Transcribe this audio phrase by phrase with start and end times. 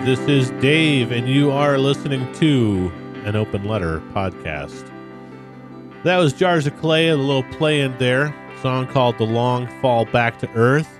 [0.00, 2.90] All right, this is Dave, and you are listening to
[3.26, 4.86] an Open Letter podcast.
[6.04, 10.06] That was Jars of Clay, a little play in there, song called The Long Fall
[10.06, 10.98] Back to Earth.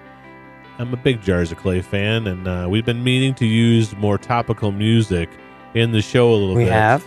[0.79, 4.19] I'm a big Jars of Clay fan, and uh, we've been meaning to use more
[4.19, 5.31] topical music
[5.75, 6.73] in the show a little We bit.
[6.73, 7.07] have.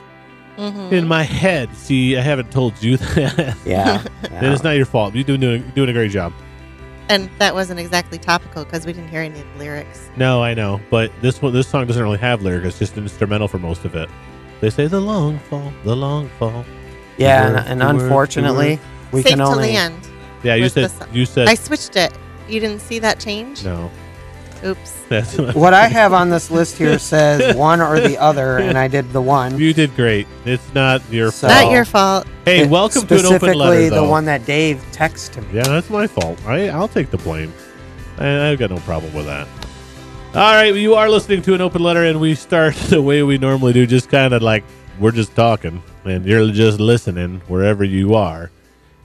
[0.58, 0.94] Mm-hmm.
[0.96, 3.56] In my head, see, I haven't told you that.
[3.66, 4.04] Yeah.
[4.32, 5.14] and it's not your fault.
[5.16, 6.34] You're doing, doing, doing a great job.
[7.10, 10.10] And that wasn't exactly topical because we didn't hear any of the lyrics.
[10.16, 12.66] No, I know, but this one, this song doesn't really have lyrics.
[12.68, 14.10] It's just instrumental for most of it.
[14.62, 16.64] They say the long fall, the long fall.
[17.18, 18.80] yeah, Word, and, and word, the unfortunately,
[19.12, 19.74] we Safe can to only.
[19.74, 20.08] land.
[20.44, 22.14] Yeah, you said you said I switched it.
[22.48, 23.64] You didn't see that change?
[23.64, 23.92] no.
[24.66, 24.92] Oops.
[25.10, 28.88] That's What I have on this list here says one or the other, and I
[28.88, 29.58] did the one.
[29.60, 30.28] you did great.
[30.46, 31.64] It's not your So- fault.
[31.64, 32.28] Not your fault.
[32.46, 33.38] Hey, It- welcome to an open letter.
[33.40, 33.90] specifically letter.
[33.90, 34.10] the though.
[34.10, 35.56] one that Dave texted me.
[35.58, 36.40] Yeah, that's my fault.
[36.48, 37.54] I, I'll take the blame.
[38.18, 39.48] I, I've got no problem with that.
[40.36, 43.38] All right, you are listening to an open letter, and we start the way we
[43.38, 44.64] normally do, just kind of like
[45.00, 48.50] we're just talking, and you're just listening wherever you are.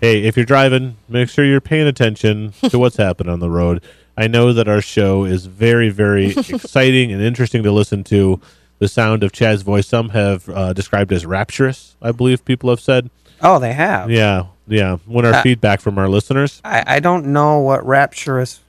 [0.01, 3.83] Hey, if you're driving, make sure you're paying attention to what's happening on the road.
[4.19, 8.41] I know that our show is very, very exciting and interesting to listen to.
[8.81, 12.81] The sound of Chad's voice, some have uh, described as rapturous, I believe people have
[12.81, 13.11] said.
[13.41, 14.11] Oh, they have.
[14.11, 14.99] Yeah, yeah.
[15.07, 16.61] When our Uh, feedback from our listeners.
[16.65, 18.61] I, I don't know what rapturous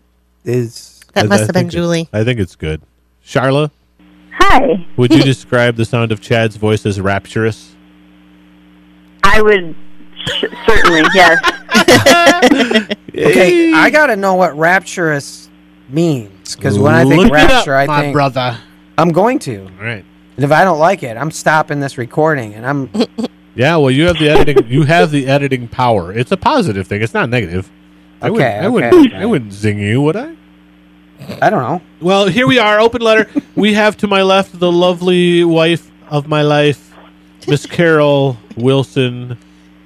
[0.45, 1.01] is.
[1.13, 2.09] That I- must I have been think it- Julie.
[2.13, 2.81] I think it's good.
[3.25, 3.69] Charla,
[4.33, 4.85] Hi.
[4.97, 7.75] would you describe the sound of Chad's voice as rapturous?
[9.23, 9.75] I would
[10.25, 11.37] sh- certainly, yes.
[13.19, 15.48] Okay, I got to know what rapturous
[15.89, 18.57] means because when I Look think it up, rapture, I my think brother.
[18.97, 19.63] I'm going to.
[19.63, 20.05] All right.
[20.35, 22.89] And if I don't like it, I'm stopping this recording, and I'm.
[23.55, 24.67] Yeah, well, you have the editing.
[24.71, 26.13] you have the editing power.
[26.13, 27.01] It's a positive thing.
[27.01, 27.69] It's not negative.
[28.21, 28.93] I wouldn't, Okay, I wouldn't.
[28.93, 29.15] okay, okay.
[29.17, 30.33] I wouldn't zing you, would I?
[31.41, 31.81] I don't know.
[31.99, 32.79] Well, here we are.
[32.79, 33.29] Open letter.
[33.55, 36.93] we have to my left the lovely wife of my life,
[37.49, 39.37] Miss Carol Wilson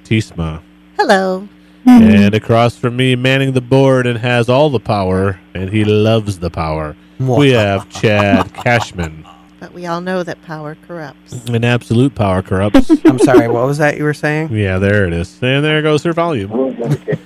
[0.04, 0.62] Tisma.
[0.96, 1.48] Hello.
[1.86, 6.38] And across from me, manning the board and has all the power, and he loves
[6.38, 6.96] the power.
[7.18, 9.26] We have Chad Cashman.
[9.60, 11.32] But we all know that power corrupts.
[11.48, 12.90] An absolute power corrupts.
[13.04, 13.48] I'm sorry.
[13.48, 14.52] What was that you were saying?
[14.52, 15.38] yeah, there it is.
[15.42, 16.50] And there goes her volume.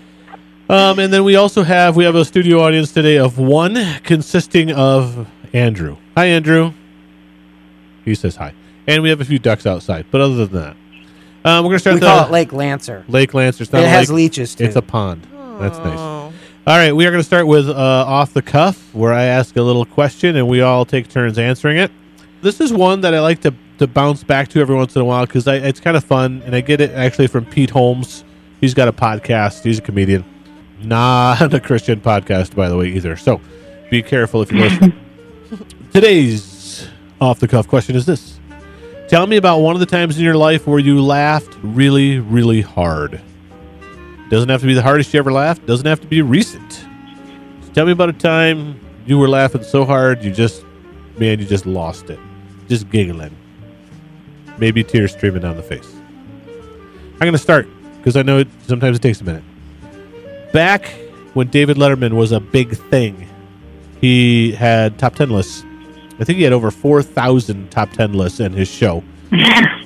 [0.71, 4.71] Um, and then we also have we have a studio audience today of one consisting
[4.71, 5.97] of Andrew.
[6.15, 6.75] Hi, Andrew.
[8.05, 8.53] He says hi.
[8.87, 10.05] And we have a few ducks outside.
[10.11, 10.77] But other than that,
[11.45, 13.05] um, we're gonna start We the call it Lake Lancer.
[13.09, 13.65] Lake Lancer.
[13.65, 14.17] It has lake.
[14.17, 14.65] leeches too.
[14.65, 15.27] It's a pond.
[15.61, 15.99] That's nice.
[15.99, 19.57] All right, we are going to start with uh, off the cuff, where I ask
[19.57, 21.91] a little question and we all take turns answering it.
[22.43, 25.05] This is one that I like to, to bounce back to every once in a
[25.07, 28.23] while because it's kind of fun, and I get it actually from Pete Holmes.
[28.61, 29.65] He's got a podcast.
[29.65, 30.27] He's a comedian,
[30.83, 33.17] not a Christian podcast, by the way, either.
[33.17, 33.41] So
[33.91, 34.93] be careful if you listen.
[35.95, 36.87] Today's
[37.19, 38.38] off the cuff question is this:
[39.09, 42.61] Tell me about one of the times in your life where you laughed really, really
[42.61, 43.19] hard.
[44.29, 45.65] Doesn't have to be the hardest you ever laughed.
[45.65, 46.85] Doesn't have to be recent.
[47.61, 50.63] Just tell me about a time you were laughing so hard you just,
[51.17, 52.19] man, you just lost it.
[52.69, 53.35] Just giggling.
[54.59, 55.91] Maybe tears streaming down the face.
[57.15, 57.67] I'm going to start
[57.97, 59.45] because I know it, sometimes it takes a minute.
[60.53, 60.87] Back
[61.33, 63.27] when David Letterman was a big thing,
[64.03, 65.65] he had top 10 lists.
[66.21, 69.03] I think he had over 4,000 top 10 lists in his show.
[69.33, 69.79] I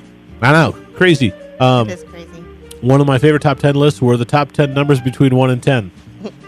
[0.43, 1.33] know, crazy.
[1.61, 2.41] Um, it is crazy.
[2.81, 5.63] one of my favorite top 10 lists were the top 10 numbers between 1 and
[5.63, 5.91] 10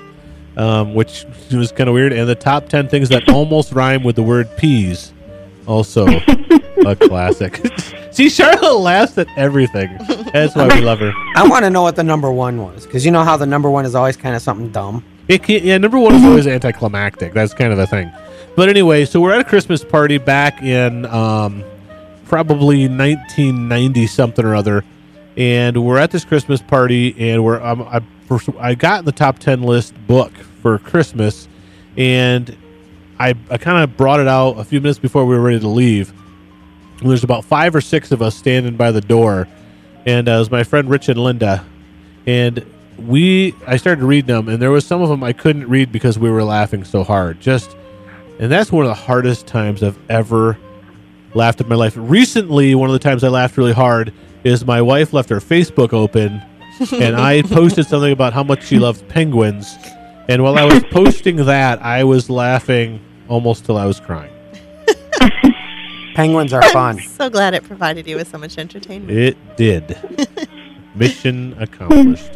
[0.56, 4.16] um, which was kind of weird and the top 10 things that almost rhyme with
[4.16, 5.12] the word peas
[5.66, 6.06] also
[6.84, 7.64] a classic
[8.10, 9.96] see charlotte laughs at everything
[10.32, 13.04] that's why we love her I want to know what the number one was because
[13.04, 15.04] you know how the number one is always kind of something dumb.
[15.26, 17.32] It can, yeah, number one is always anticlimactic.
[17.32, 18.12] That's kind of the thing.
[18.56, 21.64] But anyway, so we're at a Christmas party back in um,
[22.26, 24.84] probably 1990 something or other,
[25.36, 28.00] and we're at this Christmas party, and we're um, I,
[28.60, 31.48] I got the top 10 list book for Christmas,
[31.96, 32.56] and
[33.18, 35.68] I I kind of brought it out a few minutes before we were ready to
[35.68, 36.12] leave.
[37.00, 39.48] And there's about five or six of us standing by the door,
[40.06, 41.64] and uh, it was my friend Rich and Linda,
[42.24, 42.64] and
[42.98, 46.20] we I started reading them, and there was some of them I couldn't read because
[46.20, 47.40] we were laughing so hard.
[47.40, 47.76] Just,
[48.38, 50.58] and that's one of the hardest times I've ever
[51.34, 51.94] laughed in my life.
[51.96, 54.12] Recently, one of the times I laughed really hard
[54.44, 56.42] is my wife left her Facebook open,
[56.92, 59.76] and I posted something about how much she loved penguins,
[60.28, 64.32] and while I was posting that, I was laughing almost till I was crying.
[66.14, 67.00] Penguins are fun.
[67.00, 69.18] So glad it provided you with so much entertainment.
[69.18, 69.98] It did.
[70.94, 72.30] Mission accomplished.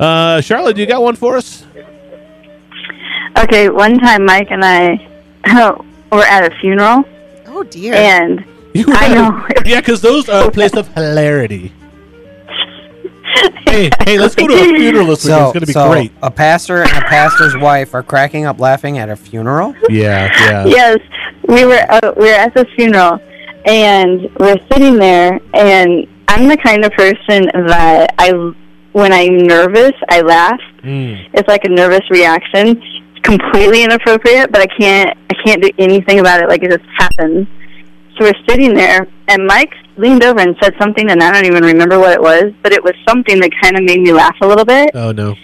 [0.00, 1.66] Uh, Charlotte, you got one for us?
[3.36, 5.11] Okay, one time Mike and I
[6.12, 7.04] were at a funeral,
[7.46, 7.94] Oh dear.
[7.94, 8.44] and
[8.74, 9.46] You were I at a- know.
[9.64, 11.72] yeah, because those are a place of hilarity.
[13.66, 15.40] Hey, hey, let's go to a funeral this weekend.
[15.40, 16.12] So, It's gonna be so great.
[16.22, 19.74] a pastor and a pastor's wife are cracking up laughing at a funeral.
[19.88, 20.66] Yeah, yeah.
[20.66, 20.98] yes,
[21.48, 23.18] we were uh, we were at this funeral,
[23.64, 28.32] and we're sitting there, and I'm the kind of person that I,
[28.92, 30.60] when I'm nervous, I laugh.
[30.82, 31.26] Mm.
[31.32, 32.82] It's like a nervous reaction.
[33.22, 36.48] It's completely inappropriate, but I can't I can't do anything about it.
[36.48, 37.46] Like it just happens.
[38.18, 41.64] So we're sitting there, and Mike leaned over and said something, and I don't even
[41.64, 44.46] remember what it was, but it was something that kind of made me laugh a
[44.46, 44.90] little bit.
[44.94, 45.34] Oh no.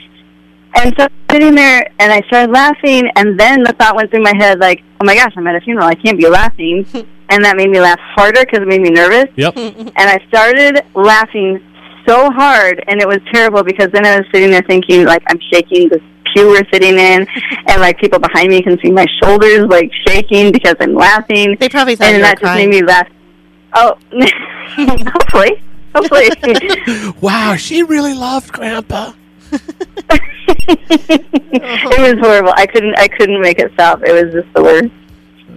[0.74, 4.22] And so I'm sitting there, and I started laughing, and then the thought went through
[4.22, 5.86] my head, like, "Oh my gosh, I'm at a funeral.
[5.86, 6.86] I can't be laughing,"
[7.30, 9.26] and that made me laugh harder because it made me nervous.
[9.36, 9.56] Yep.
[9.56, 11.60] And I started laughing
[12.06, 15.40] so hard, and it was terrible because then I was sitting there thinking, like, I'm
[15.52, 16.02] shaking this
[16.34, 17.26] pew we're sitting in,
[17.66, 21.68] and like people behind me can see my shoulders like shaking because I'm laughing, they
[21.68, 23.08] probably thought and you were that just made me laugh.
[23.74, 23.96] Oh,
[25.12, 25.62] hopefully,
[25.94, 27.14] hopefully.
[27.20, 29.12] Wow, she really loved Grandpa.
[30.70, 32.52] it was horrible.
[32.54, 32.98] I couldn't.
[32.98, 34.02] I couldn't make it stop.
[34.04, 34.92] It was just the worst.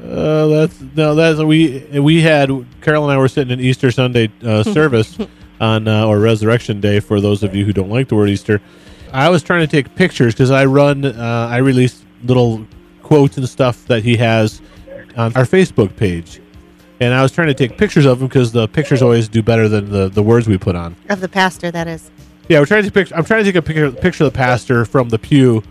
[0.03, 2.49] Uh, that's no, that's we we had
[2.81, 5.17] Carol and I were sitting in Easter Sunday uh, service
[5.59, 8.61] on uh, or Resurrection Day for those of you who don't like the word Easter.
[9.13, 12.65] I was trying to take pictures because I run, uh, I release little
[13.03, 14.61] quotes and stuff that he has
[15.17, 16.41] on our Facebook page,
[16.99, 19.67] and I was trying to take pictures of him because the pictures always do better
[19.67, 20.95] than the the words we put on.
[21.09, 22.09] of the pastor, that is.
[22.47, 24.85] Yeah, we're trying to pic- I'm trying to take a picture picture of the pastor
[24.85, 25.63] from the pew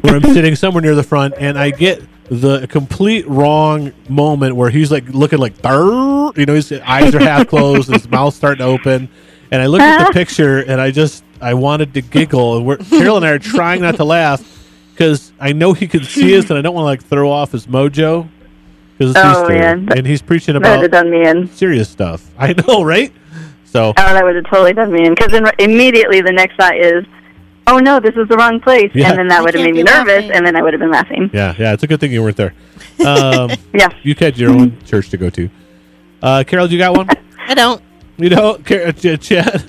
[0.00, 4.70] where I'm sitting somewhere near the front, and I get the complete wrong moment where
[4.70, 8.64] he's like looking like you know his eyes are half closed, his mouth's starting to
[8.64, 9.08] open,
[9.50, 12.76] and I look at the picture and I just I wanted to giggle, and we're,
[12.78, 14.42] Carol and I are trying not to laugh
[14.92, 17.52] because I know he can see us, and I don't want to like throw off
[17.52, 18.28] his mojo
[18.96, 19.88] because it's Oh, Easter, man.
[19.96, 21.48] and he's preaching That about done me in.
[21.48, 22.30] serious stuff.
[22.38, 23.12] I know, right?
[23.64, 25.14] So Oh, that would have totally done me in.
[25.14, 27.04] Because then immediately the next thought is,
[27.66, 29.08] "Oh no, this is the wrong place," Yeah.
[29.10, 30.30] and then that would have made me be nervous, laughing.
[30.32, 31.30] and then I would have been laughing.
[31.32, 32.54] Yeah, yeah, it's a good thing you weren't there.
[33.04, 33.88] Um, Yeah.
[34.02, 35.48] you had your own church to go to.
[36.22, 37.08] Uh, Carol, do you got one?
[37.48, 37.82] I don't.
[38.18, 39.64] You know, Car- uh, Ch- Chad.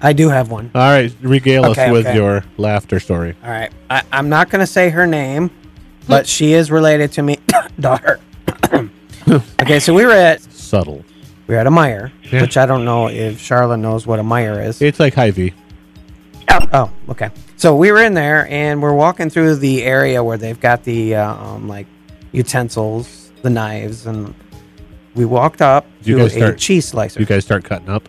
[0.00, 0.70] I do have one.
[0.74, 2.16] All right, regale Okay, us with okay.
[2.16, 3.34] your laughter story.
[3.42, 3.72] All right.
[3.90, 5.50] I, I'm not going to say her name,
[6.06, 7.38] but she is related to me,
[7.80, 8.20] daughter.
[9.60, 11.04] okay, so we were at Subtle.
[11.46, 12.42] we were at a Meijer, Yeah.
[12.42, 14.80] which I don't know if Charlotte knows what a Meijer is.
[14.80, 15.52] It's like Hy-Vee.
[16.72, 17.30] Oh, okay.
[17.56, 21.16] So we were in there and we're walking through the area where they've got the
[21.16, 21.86] uh, um, like
[22.32, 24.34] utensils, the knives, and
[25.14, 27.20] we walked up You to guys a start- cheese slicer.
[27.20, 28.08] You guys start cutting up.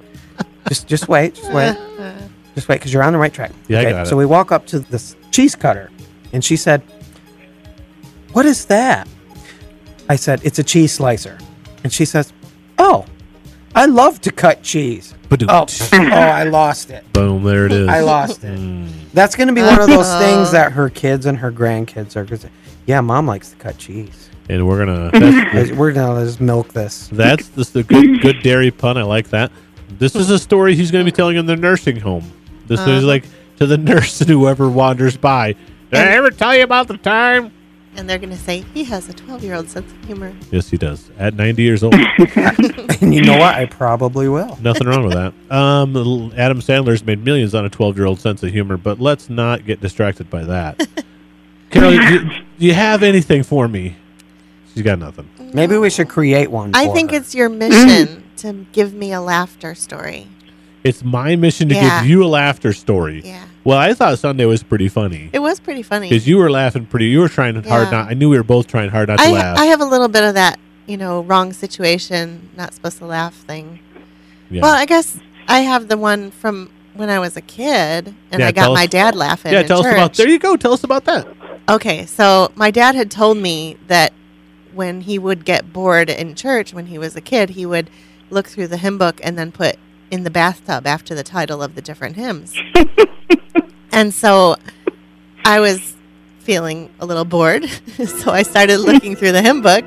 [0.69, 1.75] Just just wait, just wait,
[2.55, 3.51] just wait, because you're on the right track.
[3.67, 4.09] Yeah, I got it.
[4.09, 5.89] So we walk up to this cheese cutter,
[6.31, 6.81] and she said,
[8.33, 9.07] "What is that?"
[10.07, 11.37] I said, "It's a cheese slicer,"
[11.83, 12.31] and she says,
[12.77, 13.05] "Oh,
[13.75, 17.03] I love to cut cheese." Oh, oh, I lost it.
[17.13, 17.87] Boom, there it is.
[17.87, 18.57] I lost it.
[18.57, 18.89] Mm.
[19.13, 20.19] That's going to be one of those Uh.
[20.19, 22.49] things that her kids and her grandkids are going to say,
[22.87, 24.31] Yeah, mom likes to cut cheese.
[24.49, 25.11] And we're gonna.
[25.75, 27.09] We're going to just milk this.
[27.11, 28.97] that's just a good, good dairy pun.
[28.97, 29.51] I like that.
[29.99, 32.31] This is a story he's going to be telling in the nursing home.
[32.67, 33.05] This is Uh-huh.
[33.07, 33.25] like
[33.57, 35.53] to the nurse and whoever wanders by.
[35.91, 37.51] Did I ever tell you about the time?
[37.95, 40.33] And they're going to say, he has a 12 year old sense of humor.
[40.51, 41.09] Yes, he does.
[41.17, 41.95] At 90 years old.
[43.01, 43.55] And you know what?
[43.55, 44.57] I probably will.
[44.61, 45.33] Nothing wrong with that.
[45.49, 45.95] Um,
[46.35, 49.65] Adam Sandler's made millions on a 12 year old sense of humor, but let's not
[49.65, 50.85] get distracted by that.
[51.71, 53.95] Carol, do you, do you have anything for me?
[54.73, 55.29] She's got nothing.
[55.53, 56.71] Maybe we should create one.
[56.73, 57.17] I for think her.
[57.17, 60.27] it's your mission to give me a laughter story.
[60.83, 62.01] It's my mission to Yeah.
[62.01, 63.21] give you a laughter story.
[63.25, 63.43] Yeah.
[63.65, 66.07] Well, I thought Sunday was pretty funny It was pretty funny.
[66.09, 67.05] because you were laughing pretty.
[67.07, 68.09] You were trying hard not.
[68.09, 69.57] I knew we were both trying hard not to I, laugh.
[69.59, 73.35] I have a little bit of that, you know, wrong situation, not supposed to laugh
[73.35, 73.79] thing.
[74.49, 74.61] yeah.
[74.61, 78.47] Well, I guess I have the one from when I was a kid, and Yeah,
[78.47, 79.51] I got my us- dad laughing.
[79.53, 80.13] yeah, tell us about.
[80.13, 80.55] There you go.
[80.55, 81.27] Tell us about that.
[81.69, 84.11] Okay, so my dad had told me that
[84.73, 87.89] when he would get bored in church when he was a kid, he would
[88.29, 89.77] look through the hymn book and then put
[90.11, 92.55] in the bathtub after the title of the different hymns.
[93.91, 94.55] and so
[95.45, 95.95] I was
[96.39, 97.65] feeling a little bored,
[98.07, 99.85] so I started looking through the hymn book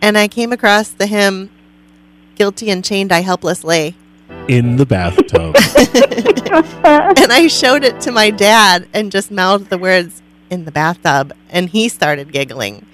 [0.00, 1.50] and I came across the hymn
[2.36, 3.94] Guilty and Chained I Helpless Lay.
[4.48, 5.54] In the bathtub.
[6.84, 10.20] and I showed it to my dad and just mouthed the words
[10.50, 12.84] in the bathtub, and he started giggling.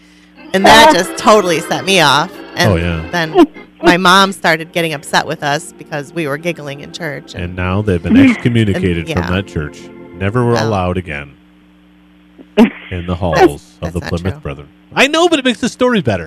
[0.53, 2.33] And that just totally set me off.
[2.55, 3.09] And Oh, yeah.
[3.11, 3.47] then
[3.83, 7.35] my mom started getting upset with us because we were giggling in church.
[7.35, 9.27] and now they've been excommunicated And- yeah.
[9.27, 9.81] from that church.
[10.15, 10.69] Never were Wow.
[10.69, 11.37] allowed again.
[12.91, 14.41] in the halls of That's the Plymouth true.
[14.41, 14.69] Brethren.
[14.95, 16.27] I know, but it makes the story better.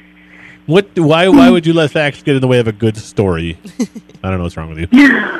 [0.66, 0.88] what?
[0.98, 1.28] Why?
[1.28, 3.58] Why would you let facts get in the way of a good story?
[4.24, 5.38] I don't know what's wrong with you.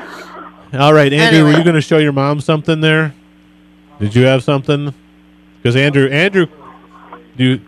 [0.78, 3.12] All right, Andrew, were you going to show your mom something there?
[3.98, 4.94] Did you have something?
[5.56, 6.46] Because Andrew, Andrew,
[7.36, 7.60] you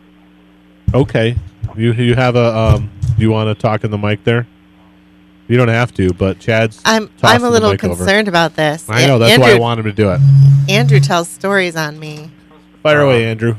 [0.95, 1.37] okay?
[1.77, 2.91] You you have a um?
[3.23, 4.49] Do you want to talk in the mic there?
[5.47, 6.83] You don't have to, but Chad's.
[6.85, 7.95] I'm I'm a little mic over.
[7.95, 8.91] concerned about this.
[8.91, 10.21] I know that's Andrew, why I want him to do it.
[10.69, 12.33] Andrew tells stories on me.
[12.83, 13.55] Fire Uh, away, Andrew.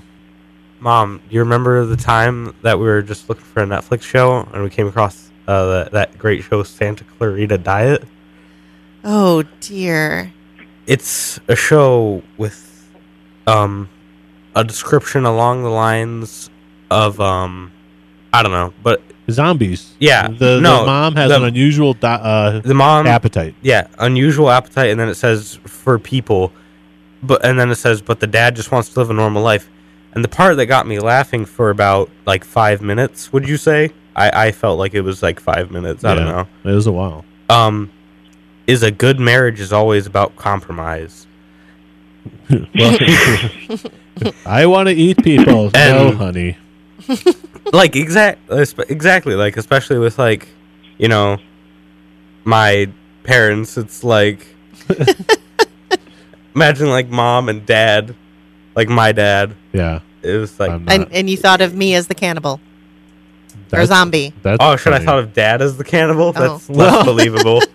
[0.82, 4.46] Mom, do you remember the time that we were just looking for a Netflix show
[4.54, 8.04] and we came across uh, that, that great show, Santa Clarita Diet?
[9.06, 10.34] Oh dear.
[10.88, 12.86] It's a show with
[13.48, 13.88] um,
[14.58, 16.50] a description along the lines
[16.92, 17.72] of um,
[18.34, 19.02] I don't know, but
[19.32, 19.94] Zombies.
[20.00, 23.56] Yeah, The, no, the mom has the- an unusual di- uh, the mom appetite.
[23.62, 26.52] yeah, unusual appetite, and then it says for people,
[27.22, 29.70] but and then it says, but the dad just wants to live a normal life.
[30.14, 33.92] And the part that got me laughing for about like five minutes, would you say?
[34.16, 36.04] I, I felt like it was like five minutes.
[36.04, 36.48] I don't know.
[36.64, 37.26] It was a while.
[37.50, 37.90] Um,
[38.68, 41.26] is a good marriage is always about compromise.
[42.50, 42.98] Well,
[44.46, 45.72] I want to eat people.
[45.74, 46.58] no, honey.
[47.72, 48.40] Like exact
[48.90, 50.48] exactly like especially with like
[50.98, 51.38] you know
[52.44, 52.90] my
[53.24, 54.46] parents it's like
[56.56, 58.16] imagine like mom and dad
[58.76, 60.00] like my dad Yeah.
[60.22, 62.60] it was like not- And and you thought of me as the cannibal
[63.72, 64.34] or zombie.
[64.44, 65.04] That's oh should funny.
[65.04, 66.32] i thought of dad as the cannibal oh.
[66.34, 66.74] that's Oh.
[66.74, 67.62] less believable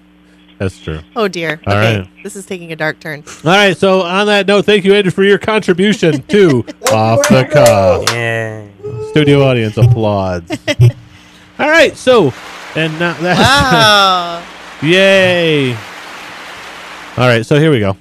[0.58, 0.98] That's true.
[1.14, 1.60] Oh dear.
[1.68, 1.98] All okay.
[2.00, 2.10] right.
[2.24, 3.22] This is taking a dark turn.
[3.44, 3.76] All right.
[3.76, 8.12] So on that note, thank you, Andrew, for your contribution to Off the Cuff.
[8.12, 8.57] yeah
[9.18, 10.56] Studio audience applauds.
[11.58, 11.96] All right.
[11.96, 12.32] So,
[12.76, 13.36] and now that.
[13.36, 14.44] Wow.
[14.88, 15.72] Yay!
[15.72, 17.96] All right, so here we go.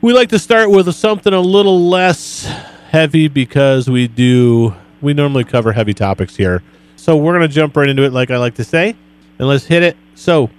[0.00, 2.44] We like to start with something a little less
[2.90, 6.62] heavy because we do we normally cover heavy topics here.
[6.94, 8.94] So we're gonna jump right into it, like I like to say,
[9.40, 9.96] and let's hit it.
[10.14, 10.50] So,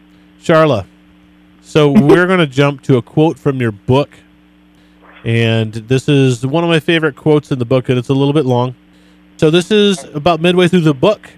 [0.41, 0.85] Charla,
[1.61, 4.09] so we're gonna jump to a quote from your book,
[5.23, 8.33] and this is one of my favorite quotes in the book, and it's a little
[8.33, 8.75] bit long.
[9.41, 11.31] So this is about midway through the book,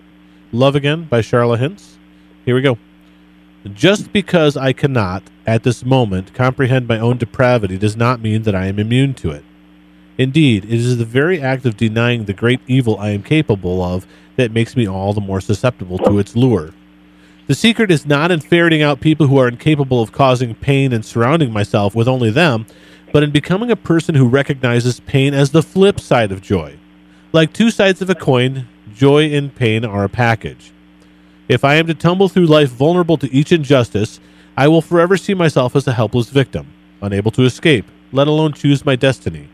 [0.52, 1.96] "Love Again" by Charla Hintz.
[2.44, 2.78] Here we go.
[3.74, 8.56] Just because I cannot, at this moment, comprehend my own depravity does not mean that
[8.56, 9.46] I am immune to it.
[10.18, 14.06] Indeed, it is the very act of denying the great evil I am capable of
[14.36, 16.72] that makes me all the more susceptible to its lure.
[17.48, 21.06] The secret is not in ferreting out people who are incapable of causing pain and
[21.06, 22.66] surrounding myself with only them,
[23.14, 26.76] but in becoming a person who recognizes pain as the flip side of joy.
[27.34, 30.72] Like two sides of a coin, joy and pain are a package.
[31.50, 34.20] If I am to tumble through life vulnerable to each injustice,
[34.56, 36.68] I will forever see myself as a helpless victim,
[37.02, 39.50] unable to escape, let alone choose my destiny.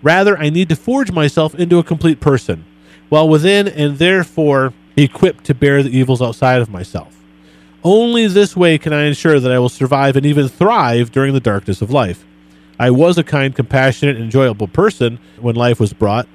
[0.00, 2.64] Rather, I need to forge myself into a complete person,
[3.08, 7.20] while within and therefore equipped to bear the evils outside of myself.
[7.82, 11.40] Only this way can I ensure that I will survive and even thrive during the
[11.40, 12.24] darkness of life.
[12.78, 16.28] I was a kind, compassionate, enjoyable person when life was brought,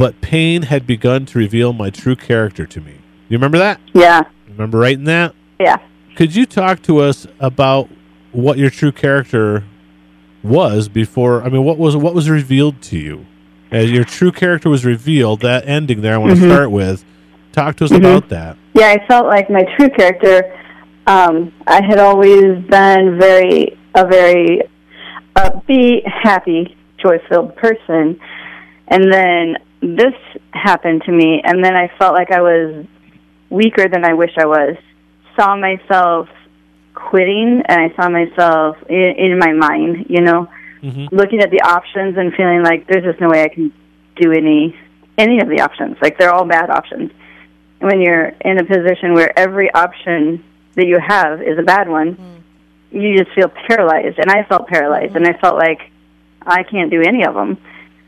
[0.00, 2.92] but pain had begun to reveal my true character to me.
[3.28, 3.78] You remember that?
[3.92, 4.22] Yeah.
[4.48, 5.34] Remember writing that?
[5.58, 5.76] Yeah.
[6.16, 7.90] Could you talk to us about
[8.32, 9.62] what your true character
[10.42, 11.42] was before?
[11.42, 13.26] I mean, what was what was revealed to you
[13.70, 15.42] as your true character was revealed?
[15.42, 16.50] That ending there, I want to Mhm.
[16.50, 17.04] start with.
[17.52, 17.98] Talk to us Mhm.
[17.98, 18.56] about that.
[18.72, 20.50] Yeah, I felt like my true character.
[21.06, 24.62] Um, I had always been very a very
[25.36, 28.18] upbeat, happy, joy-filled person,
[28.88, 30.14] and then this
[30.52, 32.86] happened to me, and then I felt like I was
[33.48, 34.76] weaker than I wish I was.
[35.36, 36.28] Saw myself
[36.94, 40.48] quitting, and I saw myself in, in my mind, you know,
[40.82, 43.70] hmm looking at the options and feeling like there's just no way I can
[44.16, 44.74] do any
[45.18, 45.96] any of the options.
[46.00, 47.10] Like they're all bad options.
[47.80, 50.42] When you're in a position where every option
[50.76, 52.16] that you have is a bad one,
[52.90, 54.18] you just feel paralyzed.
[54.18, 55.90] And I felt paralyzed, and I felt like
[56.42, 57.58] I can't do any of them.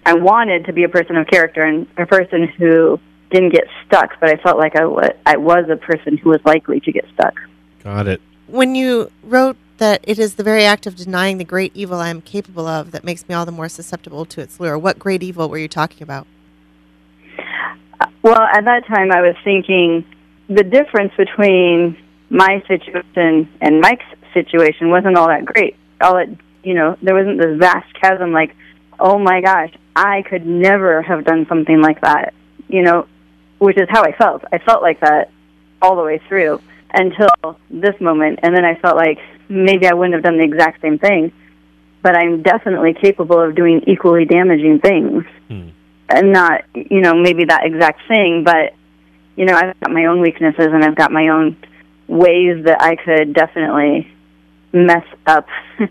[0.05, 2.99] I wanted to be a person of character and a person who
[3.31, 6.41] didn't get stuck, but I felt like I wa- I was a person who was
[6.45, 7.35] likely to get stuck.
[7.83, 8.21] Got it.
[8.47, 12.09] When you wrote that it is the very act of denying the great evil I
[12.11, 15.23] am capable of that makes me all the more susceptible to its lure, what great
[15.23, 16.27] evil were you talking about?
[18.23, 20.05] Well, at that time, I was thinking
[20.49, 21.97] the difference between
[22.31, 25.77] my situation and Mike's situation wasn't all that great.
[26.01, 26.29] All it,
[26.63, 28.55] you know, there wasn't this vast chasm like,
[29.03, 32.33] oh my gosh, I could never have done something like that,
[32.69, 33.09] you know,
[33.59, 34.45] which is how I felt.
[34.53, 35.31] I felt like that
[35.83, 36.61] all the way through
[36.95, 38.39] until this moment.
[38.45, 39.19] And then I felt like
[39.49, 41.33] maybe I wouldn't have done the exact same thing,
[42.01, 45.25] but I'm definitely capable of doing equally damaging things.
[45.49, 45.69] Hmm.
[46.09, 48.75] and not you know maybe that exact thing, but
[49.35, 51.57] you know I've got my own weaknesses and I've got my own
[52.07, 54.09] ways that I could definitely
[54.73, 55.47] mess up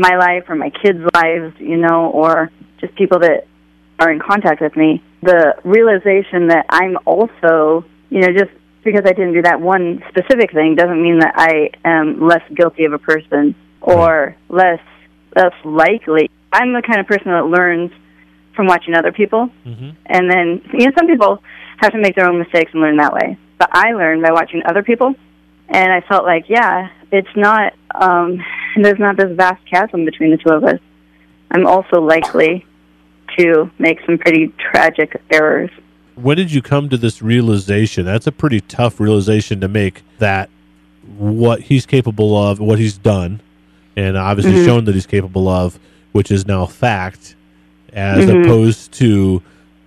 [0.00, 3.46] my life or my kids' lives, you know, or just people that
[3.98, 5.02] are in contact with me.
[5.22, 8.50] The realization that I'm also, you know, just
[8.82, 12.84] because I didn't do that one specific thing doesn't mean that I am less guilty
[12.84, 14.80] of a person or less
[15.36, 16.30] less likely.
[16.52, 17.92] I'm the kind of person that learns
[18.56, 21.42] from watching other people, hmm and then you know some people
[21.76, 23.38] have to make their own mistakes and learn that way.
[23.58, 25.14] But I learned by watching other people,
[25.68, 28.42] and I felt like yeah, it's not um,
[28.76, 30.78] there's not this vast chasm between the two of us.
[31.50, 32.64] I'm also likely
[33.38, 35.70] to make some pretty tragic errors.
[36.14, 38.04] When did you come to this realization?
[38.04, 40.02] That's a pretty tough realization to make.
[40.18, 40.50] That
[41.16, 43.40] what he's capable of, what he's done,
[43.96, 44.64] and obviously Mhm.
[44.66, 45.78] shown that he's capable of,
[46.12, 47.34] which is now fact,
[47.92, 48.44] as Mhm.
[48.44, 49.42] opposed to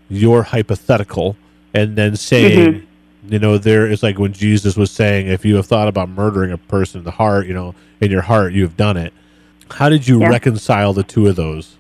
[0.09, 1.37] your hypothetical,
[1.73, 2.81] and then saying, Mhm.
[3.27, 6.51] You know, there is like when Jesus was saying, if you have thought about murdering
[6.51, 9.13] a person in the heart, you know, in your heart, you have done it.
[9.71, 10.29] How did you Yeah.
[10.29, 11.77] reconcile the two of those?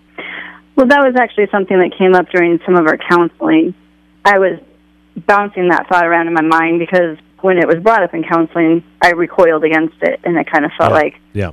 [0.75, 3.73] Well, that was actually something that came up during some of our counseling.
[4.25, 4.59] I was
[5.27, 8.83] bouncing that thought around in my mind because when it was brought up in counseling,
[9.01, 10.95] I recoiled against it, and I kind of felt Yeah.
[10.95, 11.51] like, Yeah.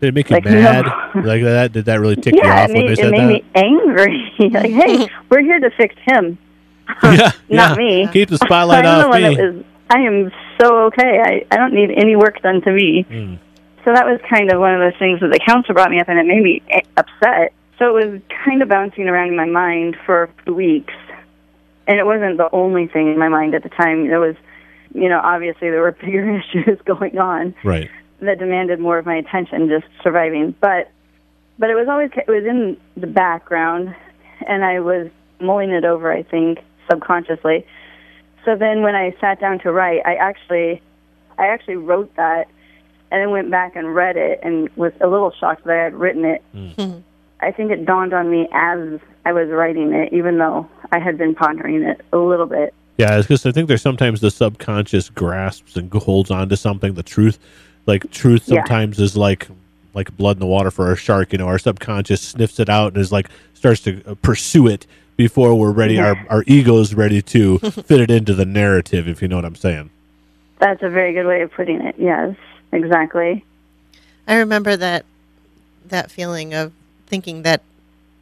[0.00, 0.86] Did it make you Like, mad?
[1.14, 1.20] no.
[1.22, 1.72] Like that?
[1.72, 3.26] Did that really tick you off it when made, they it said made that?
[3.28, 4.32] me angry.
[4.50, 6.38] like, hey, we're here to fix him,
[7.02, 7.74] yeah, not yeah.
[7.76, 8.08] me.
[8.12, 9.36] Keep the spotlight off me.
[9.36, 9.64] was.
[9.90, 10.30] I am
[10.60, 11.20] so okay.
[11.24, 13.04] I I don't need any work done to me.
[13.08, 13.38] Mm.
[13.84, 16.08] So that was kind of one of those things that the counselor brought me up,
[16.08, 16.62] and it made me
[16.96, 17.52] upset.
[17.78, 20.92] So it was kind of bouncing around in my mind for weeks,
[21.86, 24.06] and it wasn't the only thing in my mind at the time.
[24.06, 24.36] There was,
[24.94, 27.88] you know, obviously there were bigger issues going on Right.
[28.20, 30.54] that demanded more of my attention, just surviving.
[30.60, 30.90] But
[31.58, 33.94] but it was always it was in the background,
[34.46, 35.08] and I was
[35.40, 36.12] mulling it over.
[36.12, 36.58] I think
[36.90, 37.66] subconsciously.
[38.44, 40.80] So then when I sat down to write, I actually
[41.38, 42.48] I actually wrote that,
[43.10, 45.94] and then went back and read it, and was a little shocked that I had
[45.94, 46.42] written it.
[46.54, 47.02] Mhm.
[47.40, 51.16] I think it dawned on me as I was writing it, even though I had
[51.16, 52.74] been pondering it a little bit.
[52.98, 56.92] Yeah, it's because I think there's sometimes the subconscious grasps and holds on to something.
[56.94, 57.38] The truth,
[57.86, 58.56] like truth, Yeah.
[58.60, 59.48] sometimes is like
[59.92, 61.32] like blood in the water for a shark.
[61.32, 64.86] You know, our subconscious sniffs it out and is like starts to uh, pursue it
[65.20, 66.00] before we're ready.
[66.00, 69.06] Our our ego is ready to fit it into the narrative.
[69.06, 69.90] If you know what I'm saying.
[70.58, 71.94] That's a very good way of putting it.
[71.98, 72.36] Yes,
[72.72, 73.44] exactly.
[74.26, 75.04] I remember that
[75.84, 76.72] that feeling of
[77.06, 77.60] thinking that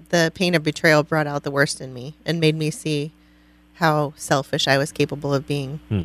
[0.08, 3.12] the pain of betrayal brought out the worst in me and made me see
[3.74, 5.78] how selfish I was capable of being.
[5.88, 6.02] Hmm.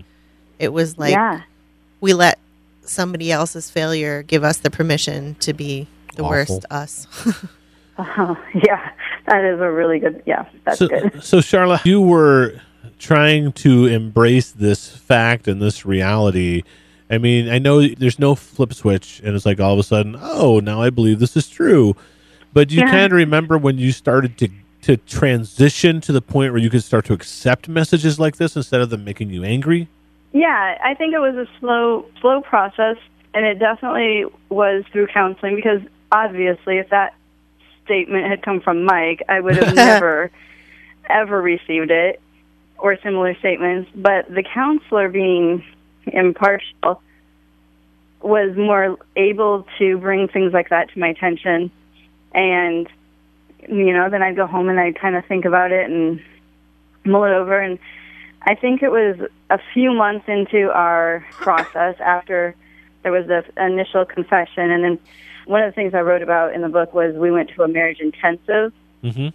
[0.60, 1.42] It was like yeah.
[2.02, 2.38] we let
[2.82, 6.30] somebody else's failure give us the permission to be the Awful.
[6.30, 7.08] worst us.
[7.98, 8.92] Oh, yeah,
[9.26, 10.24] that is a really good.
[10.26, 11.24] Yeah, that's so, good.
[11.24, 12.60] so Charlotte, you were
[13.00, 16.64] trying to embrace this fact and this reality.
[17.10, 20.18] I mean, I know there's no flip switch, and it's like all of a sudden,
[20.20, 21.96] oh, now I believe this is true.
[22.54, 22.92] But do you Yeah.
[22.92, 24.50] kind of remember when you started to
[24.84, 28.82] to transition to the point where you could start to accept messages like this instead
[28.82, 29.88] of them making you angry?
[30.34, 32.98] Yeah, I think it was a slow, slow process,
[33.34, 35.80] and it definitely was through counseling because
[36.12, 37.14] obviously, if that
[37.86, 40.32] statement had come from Mike, I would have never,
[41.10, 42.22] ever received it
[42.78, 43.90] or similar statements.
[43.96, 45.64] But the counselor, being
[46.08, 47.02] impartial,
[48.22, 51.72] was more able to bring things like that to my attention,
[52.34, 52.88] and
[53.68, 56.22] you know, then I'd go home and I'd kind of think about it and
[57.06, 57.80] mull it over and.
[58.46, 59.16] I think it was
[59.50, 62.56] a few months into our process after
[63.04, 65.00] there was the initial confession, and then
[65.46, 67.68] one of the things I wrote about in the book was we went to a
[67.68, 69.28] marriage intensive, Mm-hmm.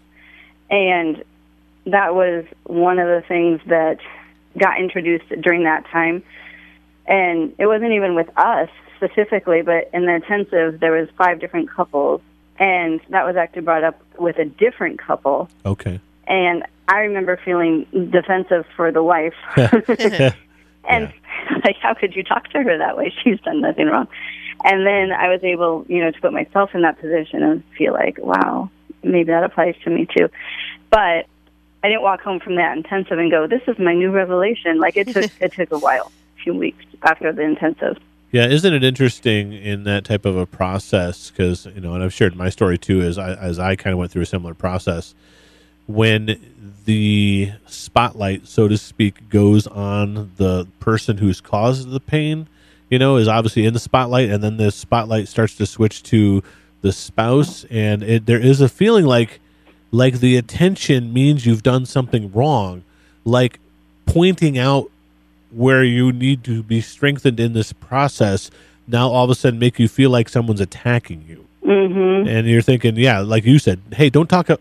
[0.70, 1.22] and
[1.84, 3.98] that was one of the things that
[4.56, 6.22] got introduced during that time.
[7.06, 11.70] And it wasn't even with us specifically, but in the intensive there was five different
[11.70, 12.20] couples,
[12.58, 15.48] and that was actually brought up with a different couple.
[15.64, 16.00] Okay.
[16.26, 19.34] And I remember feeling defensive for the wife.
[19.56, 21.12] and
[21.64, 23.12] like, how could you talk to her that way?
[23.22, 24.08] She's done nothing wrong.
[24.64, 27.92] And then I was able, you know, to put myself in that position and feel
[27.92, 28.70] like, wow,
[29.02, 30.28] maybe that applies to me too.
[30.90, 31.26] But
[31.82, 34.80] I didn't walk home from that intensive and go, this is my new revelation.
[34.80, 37.98] Like it took, it took a while, a few weeks after the intensive.
[38.30, 41.30] Yeah, isn't it interesting in that type of a process?
[41.30, 43.98] Because you know, and I've shared my story too, as I as I kind of
[43.98, 45.14] went through a similar process.
[45.86, 46.38] When
[46.84, 52.48] the spotlight, so to speak, goes on the person who's caused the pain,
[52.90, 56.42] you know, is obviously in the spotlight, and then the spotlight starts to switch to
[56.80, 59.40] the spouse, and it, there is a feeling like
[59.90, 62.82] like the attention means you've done something wrong,
[63.24, 63.58] like
[64.06, 64.90] pointing out
[65.50, 68.50] where you need to be strengthened in this process.
[68.86, 72.28] Now all of a sudden make you feel like someone's attacking you, Mhm.
[72.28, 74.50] and you're thinking, yeah, like you said, hey, don't talk.
[74.50, 74.58] a-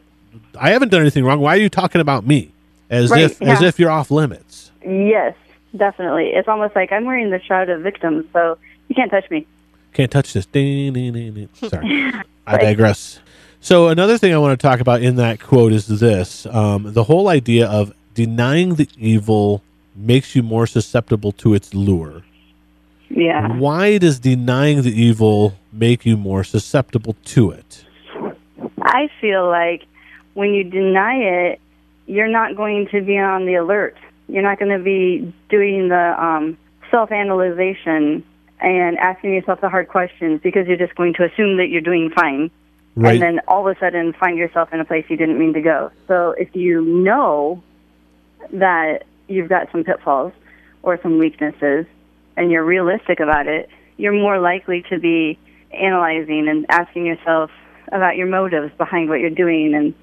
[0.60, 1.40] I haven't done anything wrong.
[1.40, 2.50] Why are you talking about me?
[2.90, 4.72] As Right, if as if you're off limits.
[4.86, 5.36] Yes,
[5.78, 6.30] definitely.
[6.30, 9.46] It's almost like I'm wearing the shroud of victims, so you can't touch me.
[9.94, 10.46] Can't touch this.
[10.46, 11.50] Ding, ding, ding, ding.
[11.70, 12.14] Sorry,
[12.46, 13.20] I digress.
[13.62, 17.04] So another thing I want to talk about in that quote is this: um, the
[17.04, 19.64] whole idea of denying the evil
[19.96, 22.24] makes you more susceptible to its lure.
[23.10, 23.58] Yeah.
[23.58, 27.86] Why does denying the evil make you more susceptible to it?
[28.82, 29.86] I feel like
[30.34, 31.62] when you deny it,
[32.06, 33.98] you're not going to be on the alert.
[34.28, 36.58] You're not going to be doing the um,
[36.92, 38.24] self analyzation
[38.60, 42.10] and asking yourself the hard questions because you're just going to assume that you're doing
[42.10, 42.52] fine.
[42.96, 43.14] Right.
[43.14, 45.62] And then all of a sudden find yourself in a place you didn't mean to
[45.62, 45.92] go.
[46.08, 47.62] So if you know
[48.52, 50.34] that you've got some pitfalls
[50.82, 51.86] or some weaknesses
[52.36, 55.38] and you're realistic about it, you're more likely to be
[55.72, 57.52] analyzing and asking yourself
[57.92, 59.94] about your motives behind what you're doing and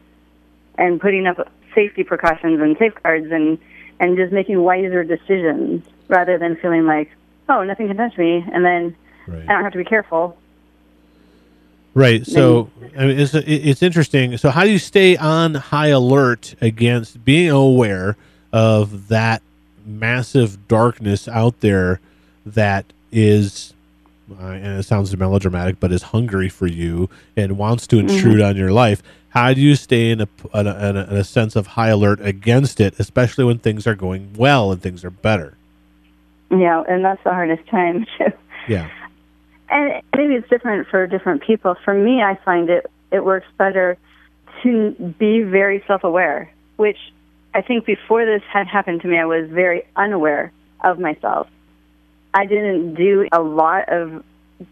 [0.76, 3.58] and putting up safety precautions and safeguards and
[4.00, 7.10] and just making wiser decisions rather than feeling like
[7.48, 9.42] oh nothing can touch me and then right.
[9.42, 10.36] I don't have to be careful.
[11.94, 12.26] Right.
[12.26, 14.36] So I mean, it's it's interesting.
[14.36, 18.16] So how do you stay on high alert against being aware
[18.52, 19.42] of that
[19.86, 22.00] massive darkness out there
[22.44, 23.73] that is,
[24.30, 28.56] uh, and it sounds melodramatic, but is hungry for you and wants to intrude on
[28.56, 29.02] your life?
[29.30, 32.80] How do you stay in a, in a in a sense of high alert against
[32.80, 35.56] it, especially when things are going well and things are better?
[36.50, 38.06] Yeah, and that's the hardest time.
[38.18, 38.32] Too.
[38.68, 38.88] Yeah.
[39.68, 41.76] and maybe it's different for different people.
[41.84, 43.98] For me, I find it it works better
[44.62, 46.98] to be very self-aware, which
[47.54, 51.48] I think before this had happened to me, I was very unaware of myself.
[52.34, 54.24] I didn't do a lot of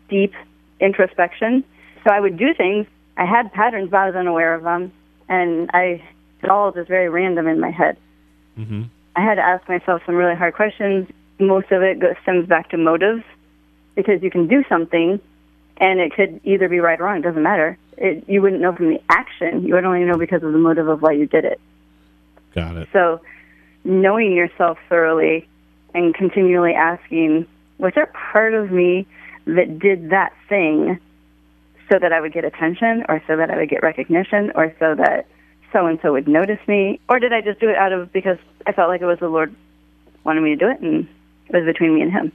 [0.08, 0.34] deep
[0.80, 1.64] introspection,
[2.04, 2.86] so I would do things.
[3.16, 4.92] I had patterns, but I was unaware of them,
[5.28, 6.02] and I
[6.42, 7.96] it all just very random in my head.
[8.56, 11.06] hmm I had to ask myself some really hard questions.
[11.38, 13.22] Most of it goes, stems back to motives
[13.94, 15.20] because you can do something
[15.76, 17.18] and it could either be right or wrong.
[17.18, 17.76] It doesn't matter.
[17.98, 19.64] It, you wouldn't know from the action.
[19.66, 21.60] You would only know because of the motive of why you did it.
[22.54, 22.88] Got it.
[22.92, 23.20] So
[23.84, 25.46] knowing yourself thoroughly
[25.94, 27.46] and continually asking,
[27.82, 29.06] was there part of me
[29.46, 30.98] that did that thing
[31.90, 34.94] so that I would get attention or so that I would get recognition or so
[34.94, 35.26] that
[35.72, 37.00] so and so would notice me?
[37.08, 39.28] Or did I just do it out of because I felt like it was the
[39.28, 39.54] Lord
[40.24, 41.08] wanted me to do it and
[41.48, 42.32] it was between me and him?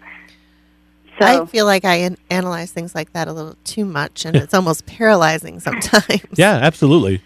[1.18, 4.36] So I feel like I an- analyze things like that a little too much, and
[4.36, 6.22] it's almost paralyzing sometimes.
[6.36, 7.24] Yeah, absolutely.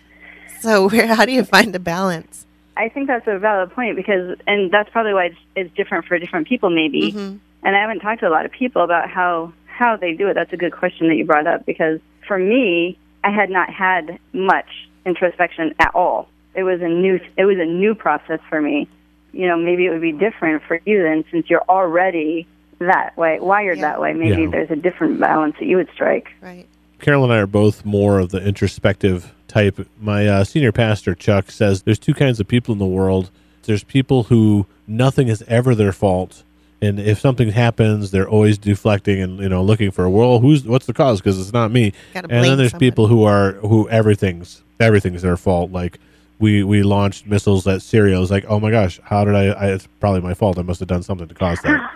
[0.62, 1.08] So, where?
[1.08, 2.46] How do you find a balance?
[2.78, 6.18] I think that's a valid point because, and that's probably why it's, it's different for
[6.20, 7.12] different people, maybe.
[7.12, 7.40] Mhm.
[7.64, 10.34] And I haven't talked to a lot of people about how how they do it.
[10.36, 14.20] That's a good question that you brought up because for me, I had not had
[14.34, 14.68] much
[15.06, 16.28] introspection at all.
[16.54, 18.88] It was a new it was a new process for me.
[19.34, 22.48] You know, maybe it would be different for you then, since you're already
[22.80, 23.84] that way, wired Yeah.
[23.84, 24.14] that way.
[24.14, 24.50] Maybe Yeah.
[24.50, 26.30] there's a different balance that you would strike.
[26.42, 26.66] Right.
[27.00, 29.88] Carol and I are both more of the introspective type.
[30.00, 33.32] My uh, senior pastor, Chuck, says there's two kinds of people in the world.
[33.64, 36.44] There's people who nothing is ever their fault.
[36.84, 40.88] And if something happens, they're always deflecting and you know looking for well, who's what's
[40.88, 41.20] the cause?
[41.20, 41.94] Because it's not me.
[42.16, 42.90] And then there's somebody.
[42.90, 45.72] people who are who everything's everything's their fault.
[45.72, 46.00] Like
[46.40, 48.18] we we launched missiles at Syria.
[48.18, 49.48] I was like, oh my gosh, how did I?
[49.50, 50.58] I it's probably my fault.
[50.58, 51.92] I must have done something to cause that.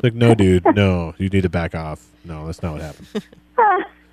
[0.00, 2.06] Like, no, dude, no, you need to back off.
[2.24, 3.24] No, that's not what happened.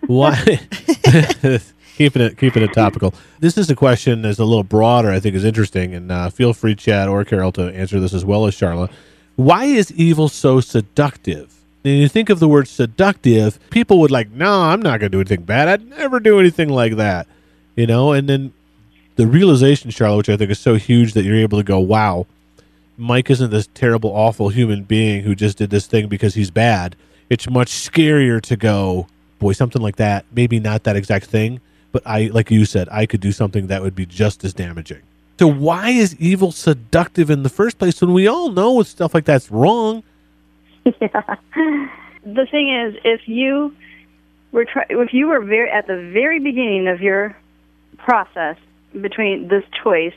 [0.08, 0.36] Why?
[1.96, 3.14] keeping it keeping it topical.
[3.40, 5.12] This is a question that's a little broader.
[5.12, 8.26] I think is interesting, and uh, feel free, Chad or Carol, to answer this as
[8.26, 8.92] well as Charlotte.
[9.36, 11.54] Why is evil so seductive?
[11.84, 15.18] And you think of the word seductive, people would like, no, I'm not going to
[15.18, 15.68] do anything bad.
[15.68, 17.28] I'd never do anything like that,
[17.76, 18.14] you know.
[18.14, 18.54] And then
[19.16, 22.26] the realization, Charlotte, which I think is so huge that you're able to go, wow,
[22.98, 26.96] Mike isn't this terrible, awful human being who just did this thing because he's bad.
[27.30, 29.08] It's much scarier to go,
[29.40, 30.26] boy, something like that.
[30.32, 31.60] Maybe not that exact thing,
[31.92, 35.02] but I, like you said, I could do something that would be just as damaging.
[35.40, 39.26] So why is evil seductive in the first place when we all know stuff like
[39.26, 40.04] that's wrong?
[41.02, 41.36] yeah.
[42.26, 43.76] The thing is, if you
[44.54, 47.36] were try- if you were very at the very beginning of your
[47.98, 48.56] process
[49.00, 50.16] between this choice,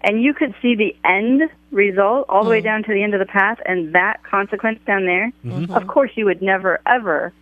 [0.00, 2.64] and you could see the end result all the way mm-hmm.
[2.64, 5.72] down to the end of the path, and that consequence down there, mm-hmm.
[5.72, 7.32] of course you would never ever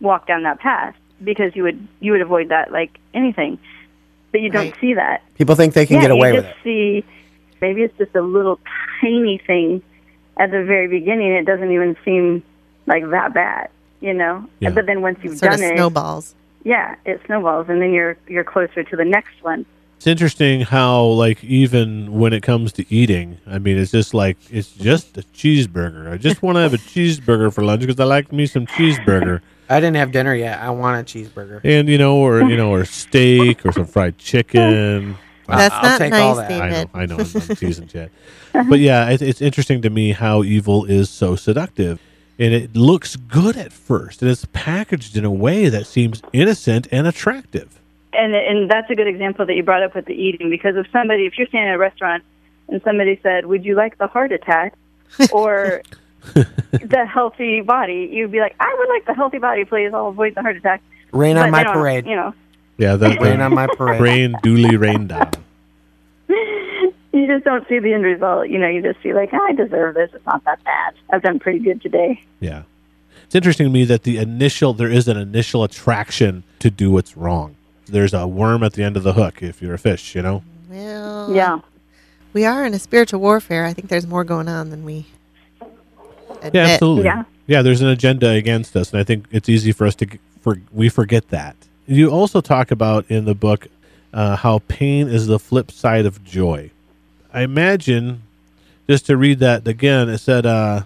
[0.00, 3.58] walk down that path because you would you would avoid that like anything.
[4.32, 4.74] But you don't Right.
[4.80, 5.22] see that.
[5.34, 6.56] People think they can yeah, get away you with it.
[6.64, 7.04] see
[7.60, 8.58] maybe it's just a little
[9.00, 9.82] tiny thing
[10.38, 11.32] at the very beginning.
[11.32, 12.42] It doesn't even seem
[12.86, 13.68] like that bad,
[14.00, 14.44] you know.
[14.60, 14.70] Yeah.
[14.70, 16.34] But then once you've Sort of done it, snowballs.
[16.64, 19.66] yeah, it snowballs, and then you're you're closer to the next one.
[19.96, 24.36] It's interesting how, like, even when it comes to eating, I mean, it's just like
[24.48, 26.08] it's just a cheeseburger.
[26.12, 29.40] I just want to have a cheeseburger for lunch because I like me some cheeseburger,
[29.68, 30.60] I didn't have dinner yet.
[30.60, 31.60] I want a cheeseburger.
[31.64, 35.16] and you know, or you know, or steak or some fried chicken.
[35.46, 36.60] That's I'll not take all nice, that.
[36.60, 36.90] I know, David.
[36.92, 38.10] I know, I'm, I'm teasing Chad,
[38.52, 42.00] but yeah, it's, it's interesting to me how evil is so seductive,
[42.38, 46.86] and it looks good at first, and it's packaged in a way that seems innocent
[46.92, 47.80] and attractive.
[48.12, 50.86] And and that's a good example that you brought up with the eating because if
[50.90, 52.24] somebody if you're standing at a restaurant
[52.68, 54.74] and somebody said, "Would you like the heart attack?"
[55.32, 55.82] or
[56.72, 59.90] the healthy body, you'd be like, "I would like the healthy body, please.
[59.94, 62.06] I'll avoid the heart attack." Rain But on my parade.
[62.06, 62.34] You know,
[62.76, 64.00] Yeah, the, Rain on my parade.
[64.00, 65.30] rain duly rained down.
[66.28, 68.48] you just don't see the end result.
[68.48, 70.10] You know, you just see like, "I deserve this.
[70.14, 70.94] It's not that bad.
[71.10, 72.62] I've done pretty good today." Yeah.
[73.24, 77.14] It's interesting to me that the initial there is an initial attraction to do what's
[77.16, 77.56] wrong.
[77.86, 80.42] There's a worm at the end of the hook if you're a fish, you know?
[80.70, 81.58] Well, Yeah.
[82.32, 83.66] we are in a spiritual warfare.
[83.66, 85.06] I think there's more going on than we
[86.38, 86.54] admit.
[86.54, 87.04] Yeah, absolutely.
[87.04, 87.24] Yeah.
[87.46, 90.06] Yeah, there's an agenda against us and I think it's easy for us to
[90.40, 91.56] for we forget that.
[91.86, 93.66] You also talk about in the book
[94.12, 96.70] uh, how pain is the flip side of joy.
[97.32, 98.22] I imagine
[98.88, 100.82] just to read that again, it said uh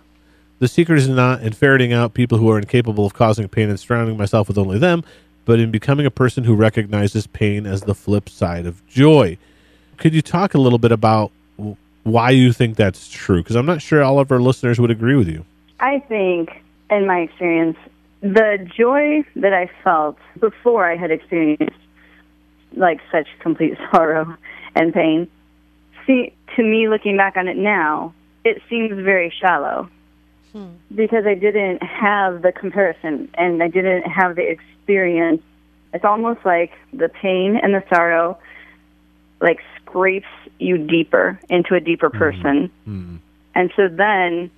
[0.59, 3.81] the secret is not in ferreting out people who are incapable of causing pain and
[3.81, 5.03] surrounding myself with only them,
[5.45, 9.37] but in becoming a person who recognizes pain as the flip side of joy.
[9.97, 11.42] Could you talk a little bit about w-
[12.05, 13.43] why you think that's true?
[13.43, 15.45] Because I'm not sure all of our listeners would agree with you.
[15.81, 16.51] I think,
[16.91, 17.77] in my experience,
[18.21, 21.77] the joy that I felt before I had experienced
[22.77, 24.37] like such complete sorrow
[24.75, 25.29] and pain,
[26.07, 29.89] see, to me, looking back on it now, it seems very shallow
[30.53, 30.69] hmm.
[30.95, 35.43] because I didn't have the comparison and I didn't have the experience.
[35.93, 38.39] It's almost like the pain and the sorrow
[39.41, 40.27] like scrapes
[40.63, 42.71] you deeper into a deeper person.
[42.85, 43.17] Hmm.
[43.55, 44.51] And so then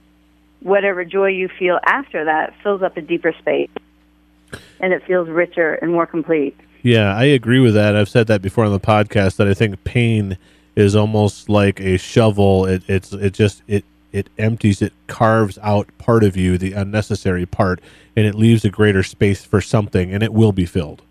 [0.61, 3.71] whatever joy you feel after that fills up a deeper space
[4.81, 6.59] and it feels richer and more complete.
[6.83, 7.97] Yeah, I agree with that.
[7.97, 10.37] I've said that before on the podcast that I think pain
[10.77, 12.67] is almost like a shovel.
[12.67, 17.47] It it's it just it it empties, it carves out part of you, the unnecessary
[17.47, 17.81] part,
[18.15, 21.03] and it leaves a greater space for something, and it will be filled.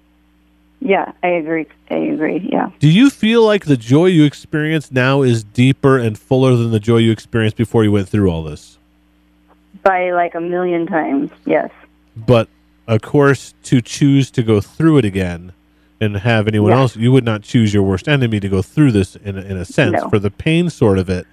[0.85, 1.65] Yeah, I agree.
[1.89, 2.47] I agree.
[2.51, 2.69] Yeah.
[2.79, 6.79] Do you feel like the joy you experience now is deeper and fuller than the
[6.79, 8.77] joy you experienced before you went through all this?
[9.81, 11.31] By like a million times.
[11.45, 11.71] Yes.
[12.17, 12.49] But
[12.87, 15.53] of course, to choose to go through it again
[16.01, 16.79] and have anyone Yeah.
[16.79, 19.55] else, you would not choose your worst enemy to go through this in a, in
[19.55, 20.09] a sense No.
[20.09, 21.25] for the pain sort of it.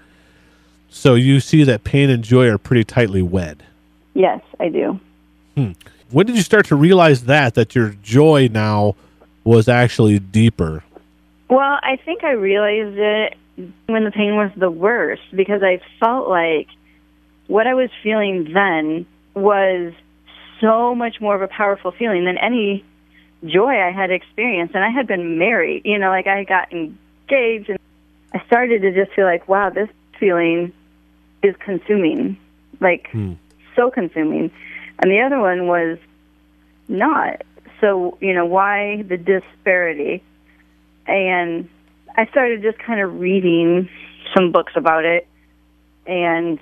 [0.90, 3.64] So you see that pain and joy are pretty tightly wed.
[4.14, 5.00] Yes, I do.
[5.56, 5.72] Hmm.
[6.10, 8.94] When did you start to realize that that your joy now
[9.44, 10.84] was actually deeper?
[11.48, 13.36] Well, I think I realized it
[13.86, 16.68] when the pain was the worst because I felt like
[17.46, 19.92] what I was feeling then was
[20.60, 22.84] so much more of a powerful feeling than any
[23.44, 24.74] joy I had experienced.
[24.74, 27.78] And I had been married, you know, like I got engaged and
[28.32, 30.72] I started to just feel like, wow, this feeling
[31.42, 32.36] is consuming,
[32.80, 33.32] like Hmm.
[33.74, 34.50] so consuming.
[35.02, 35.98] And the other one was
[36.88, 37.42] not.
[37.80, 40.22] So, you know, why the disparity?
[41.10, 41.68] and
[42.16, 43.88] I started just kind of reading
[44.34, 45.26] some books about it
[46.06, 46.58] and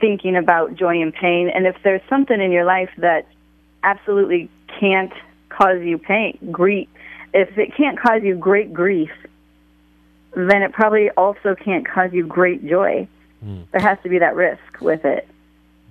[0.00, 1.48] thinking about joy and pain.
[1.48, 3.26] And if there's something in your life that
[3.82, 5.12] absolutely can't
[5.48, 6.88] cause you pain, grief,
[7.32, 9.10] if it can't cause you great grief,
[10.34, 13.08] then it probably also can't cause you great joy.
[13.40, 13.62] Hmm.
[13.72, 15.28] There has to be that risk with it.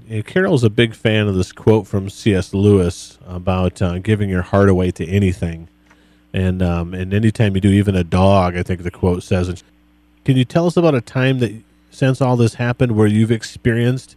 [0.07, 2.53] Yeah, Carol's a big fan of this quote from C.S.
[2.53, 5.67] Lewis about uh, giving your heart away to anything,
[6.31, 9.49] and um, and anytime you do, even a dog, I think the quote says.
[9.49, 9.61] And
[10.23, 11.51] can you tell us about a time that,
[11.91, 14.15] since all this happened, where you've experienced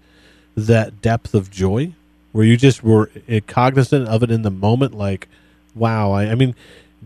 [0.57, 1.93] that depth of joy,
[2.31, 3.11] where you just were
[3.49, 5.29] cognizant of it in the moment, like,
[5.75, 6.55] wow, I, I mean.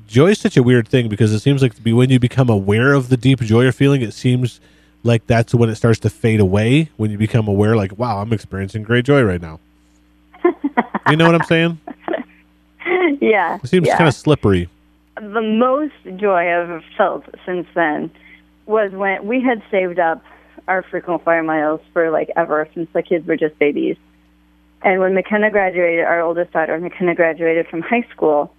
[0.08, 3.10] Joy is such a weird thing because it seems like when you become aware of
[3.10, 4.58] the deep joy you're feeling, it seems
[5.04, 6.90] like that's when it starts to fade away.
[6.96, 9.60] When you become aware, like, wow, I'm experiencing great joy right now.
[11.08, 11.78] you know what I'm saying?
[13.20, 13.58] yeah.
[13.62, 13.96] It seems yeah.
[13.96, 14.68] kind of slippery.
[15.16, 18.10] the most joy I've ever felt since then
[18.66, 20.24] was when we had saved up
[20.66, 23.96] our frequent flyer miles for like ever since the kids were just babies.
[24.82, 28.54] And when McKenna graduated, our oldest daughter, McKenna graduated from high school,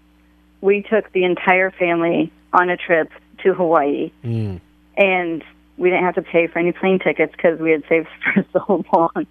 [0.62, 3.12] we took the entire family on a trip
[3.44, 4.60] to Hawaii, Mm.
[4.98, 5.44] and
[5.78, 8.86] we didn't have to pay for any plane tickets because we had saved for so
[8.94, 9.28] long.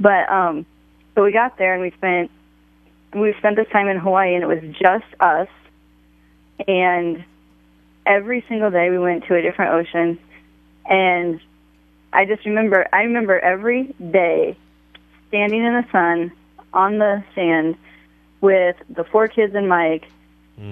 [0.00, 0.66] But um,
[1.14, 2.30] so we got there and we spent
[3.14, 5.48] we spent this time in Hawaii, and it was just us.
[6.66, 7.24] And
[8.06, 10.18] every single day we went to a different ocean,
[10.86, 11.40] and
[12.12, 14.56] I just remember I remember every day
[15.28, 16.32] standing in the sun
[16.72, 17.76] on the sand
[18.40, 20.04] with the four kids and Mike,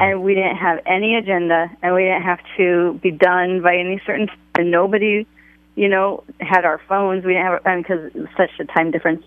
[0.00, 4.00] and we didn't have any agenda, and we didn't have to be done by any
[4.06, 4.28] certain.
[4.54, 5.26] And nobody,
[5.74, 7.24] you know, had our phones.
[7.24, 9.24] We didn't have I mean, because it was such a time difference.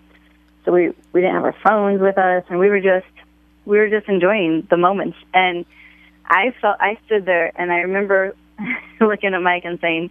[0.64, 3.06] So we we didn't have our phones with us, and we were just
[3.64, 5.16] we were just enjoying the moments.
[5.34, 5.64] And
[6.24, 8.34] I felt I stood there, and I remember
[9.00, 10.10] looking at Mike and saying,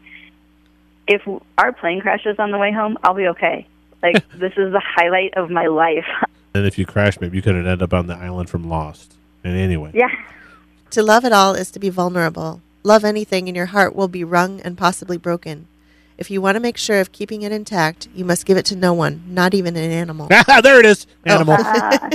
[1.08, 1.21] "If
[1.58, 3.67] our plane crashes on the way home, I'll be okay."
[4.01, 6.06] Like this is the highlight of my life.
[6.54, 9.15] And if you crash, maybe you could end up on the island from Lost.
[9.43, 10.10] And anyway, yeah.
[10.91, 12.62] To love it all is to be vulnerable.
[12.86, 15.65] Love anything, and your heart will be wrung and possibly broken.
[16.19, 18.76] If you want to make sure of keeping it intact, you must give it to
[18.76, 20.28] no one, not even an animal.
[20.63, 21.08] there it is.
[21.26, 21.32] Oh.
[21.34, 21.58] Animal.
[21.58, 22.10] Ah,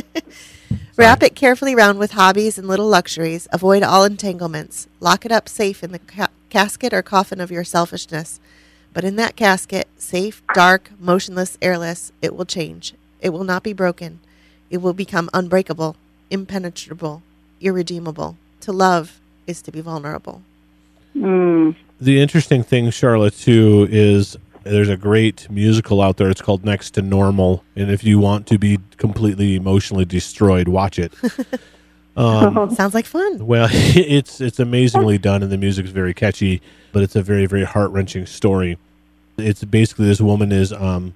[0.97, 3.49] Wrap it carefully round with hobbies and little luxuries.
[3.51, 4.87] Avoid all entanglements.
[5.01, 8.39] Lock it up safe in the ca- casket or coffin of your selfishness.
[8.93, 12.95] But in that casket, safe, dark, motionless, airless, it will change.
[13.21, 14.21] It will not be broken.
[14.71, 15.97] It will become unbreakable,
[16.31, 17.23] impenetrable,
[17.61, 18.37] irredeemable.
[18.61, 20.43] To love is to be vulnerable.
[21.17, 26.31] Mm, the interesting thing, Charlotte, too, is there's a great musical out there.
[26.31, 30.99] It's called Next to Normal, and if you want to be completely emotionally destroyed, watch
[30.99, 31.13] it.
[32.17, 33.47] Um, Sounds like fun.
[33.47, 36.61] well, it's it's amazingly done, and the music's very catchy,
[36.93, 38.79] but it's a very very heart wrenching story.
[39.39, 41.15] It's basically this woman is, um,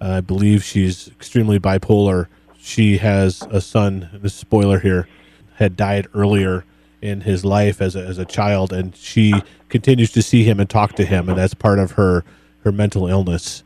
[0.00, 2.26] I believe she's extremely bipolar.
[2.58, 4.08] She has a son.
[4.14, 5.06] This spoiler here
[5.56, 6.64] had died earlier
[7.02, 9.34] in his life as a, as a child, and she
[9.68, 12.24] continues to see him and talk to him, and that's part of her
[12.64, 13.62] her mental illness.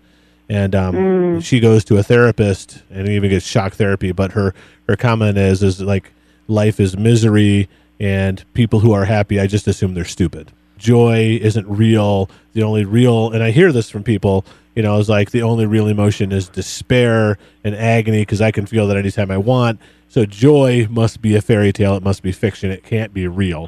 [0.49, 4.13] And um, she goes to a therapist and even gets shock therapy.
[4.13, 4.55] But her
[4.89, 6.13] her comment is is like
[6.49, 7.69] life is misery,
[7.99, 10.53] and people who are happy, I just assume they're stupid.
[10.77, 12.29] Joy isn't real.
[12.53, 14.45] The only real, and I hear this from people,
[14.75, 18.67] you know, is like the only real emotion is despair and agony because I can
[18.67, 19.81] feel that anytime I want.
[20.15, 21.97] So joy must be a fairy tale.
[21.97, 22.71] It must be fiction.
[22.71, 23.67] It can't be real.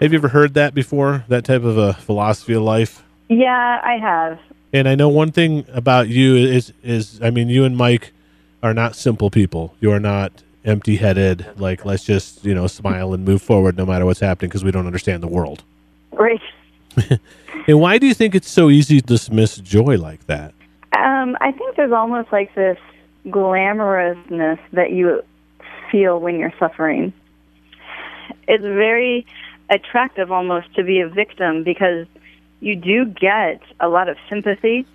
[0.00, 1.24] Have you ever heard that before?
[1.28, 3.04] That type of a philosophy of life?
[3.28, 4.40] yeah, I have.
[4.72, 8.12] And I know one thing about you is is I mean you and Mike
[8.64, 9.72] are not simple people.
[9.78, 10.32] You are not
[10.64, 14.64] empty-headed like let's just, you know, smile and move forward no matter what's happening because
[14.64, 15.62] we don't understand the world.
[16.10, 16.42] Right.
[17.68, 20.54] And why do you think it's so easy to dismiss joy like that?
[20.98, 22.78] Um, I think there's almost like this
[23.26, 25.22] glamorousness that you
[25.90, 27.12] feel when you're suffering.
[28.48, 29.26] It's very
[29.68, 32.06] attractive almost to be a victim because
[32.60, 34.86] you do get a lot of sympathy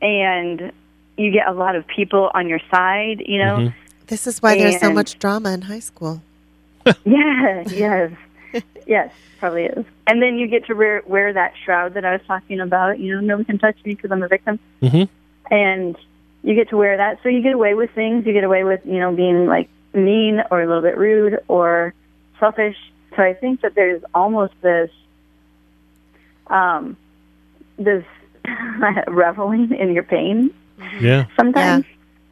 [0.00, 0.72] and
[1.16, 3.56] you get a lot of people on your side, you know.
[3.56, 3.74] Mhm.
[4.06, 6.22] This is why there's so much drama in high school.
[7.04, 8.12] Yeah, yes.
[8.86, 9.84] yes, probably is.
[10.06, 12.98] And then you get to wear, wear that shroud that I was talking about.
[12.98, 14.58] You know, no one can touch me because I'm a victim.
[14.82, 15.08] Mhm.
[15.50, 15.96] And
[16.42, 17.18] you get to wear that.
[17.22, 18.26] So you get away with things.
[18.26, 21.94] You get away with, you know, being like mean or a little bit rude or
[22.40, 22.76] selfish.
[23.16, 24.90] So I think that there's almost this,
[26.48, 26.96] um,
[27.76, 28.04] this
[29.06, 30.50] reveling in your pain
[31.00, 31.26] Yeah.
[31.36, 31.84] sometimes.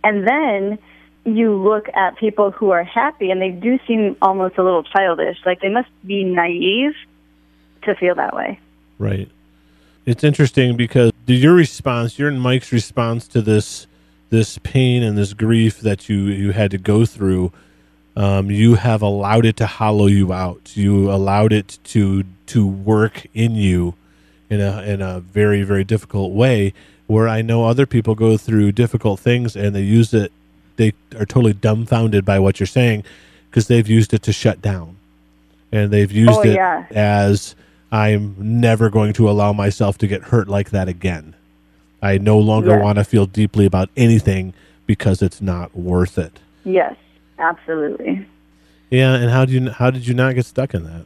[0.03, 0.79] And then
[1.25, 5.39] you look at people who are happy and they do seem almost a little childish.
[5.45, 6.95] Like they must be naive
[7.83, 8.59] to feel that way.
[8.99, 9.29] Right.
[10.07, 13.87] It's interesting because your response, your and Mike's response to this
[14.31, 17.53] this pain and this grief that you you had to go through,
[18.17, 20.77] um, you have allowed it to hollow you out.
[20.77, 23.95] You allowed it to to work in you
[24.49, 26.73] in a in a very very difficult way.
[27.07, 30.31] Where I know other people go through difficult things and they use it,
[30.77, 33.03] they are totally dumbfounded by what you're saying
[33.51, 34.97] because they've used it to shut down,
[35.73, 36.87] and they've used Oh, it yeah.
[36.93, 37.57] as
[37.91, 41.35] I'm never going to allow myself to get hurt like that again.
[42.03, 42.83] I no longer Yes.
[42.83, 44.55] want to feel deeply about anything
[44.87, 46.41] because it's not worth it.
[46.65, 46.95] Yes,
[47.39, 48.27] absolutely.
[48.91, 51.05] Yeah, and how do you how did you not get stuck in that?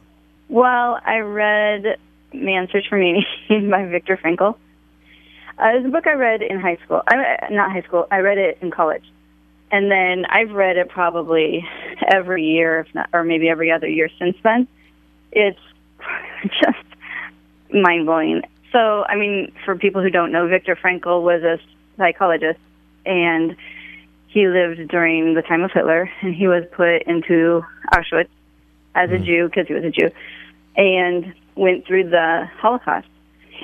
[0.49, 1.97] Well, I read
[2.33, 3.25] Man's Search for Meaning
[3.69, 4.55] by Viktor Frankl.
[5.57, 7.01] Uh, it was a book I read in high school.
[7.07, 8.07] I, not high school.
[8.11, 9.05] I read it in college,
[9.71, 11.65] and then I've read it probably
[12.07, 14.67] every year, if not, or maybe every other year since then.
[15.31, 15.59] It's
[16.43, 16.77] just
[17.71, 18.41] mind blowing.
[18.75, 21.59] So, I mean, for people who don't know, Viktor Frankl was a
[21.95, 22.59] psychologist,
[23.05, 23.55] and
[24.27, 27.63] he lived during the time of Hitler, and he was put into
[27.93, 28.27] Auschwitz
[28.93, 29.23] as a hmm.
[29.23, 30.11] Jew because he was a Jew
[30.75, 33.07] and went through the Holocaust.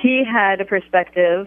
[0.00, 1.46] He had a perspective.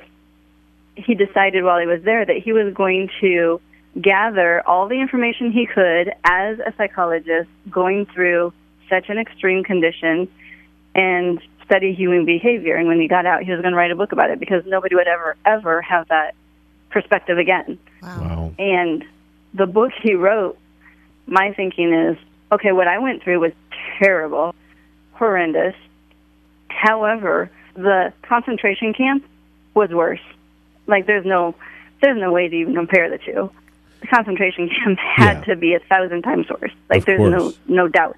[0.95, 3.59] He decided while he was there that he was going to
[3.99, 8.53] gather all the information he could as a psychologist going through
[8.91, 10.28] such an extreme condition
[10.93, 12.76] and study human behavior.
[12.76, 14.66] And when he got out, he was going to write a book about it because
[14.66, 16.36] nobody would ever, ever have that
[16.89, 17.78] perspective again.
[18.01, 18.18] Wow.
[18.20, 18.53] Wow.
[18.59, 19.03] And
[19.53, 20.57] the book he wrote,
[21.28, 22.18] my thinking is,
[22.51, 23.51] okay, what I went through was
[23.99, 24.53] terrible,
[25.13, 25.76] horrendous.
[26.70, 29.26] However, the concentration camp
[29.74, 30.22] was worse.
[30.88, 31.55] Like there's no
[32.01, 33.49] there's no way to even compare the two.
[34.01, 35.43] The concentration camp had Yeah.
[35.45, 36.72] to be a thousand times worse.
[36.89, 37.57] Like Of there's course.
[37.68, 38.18] no no doubt.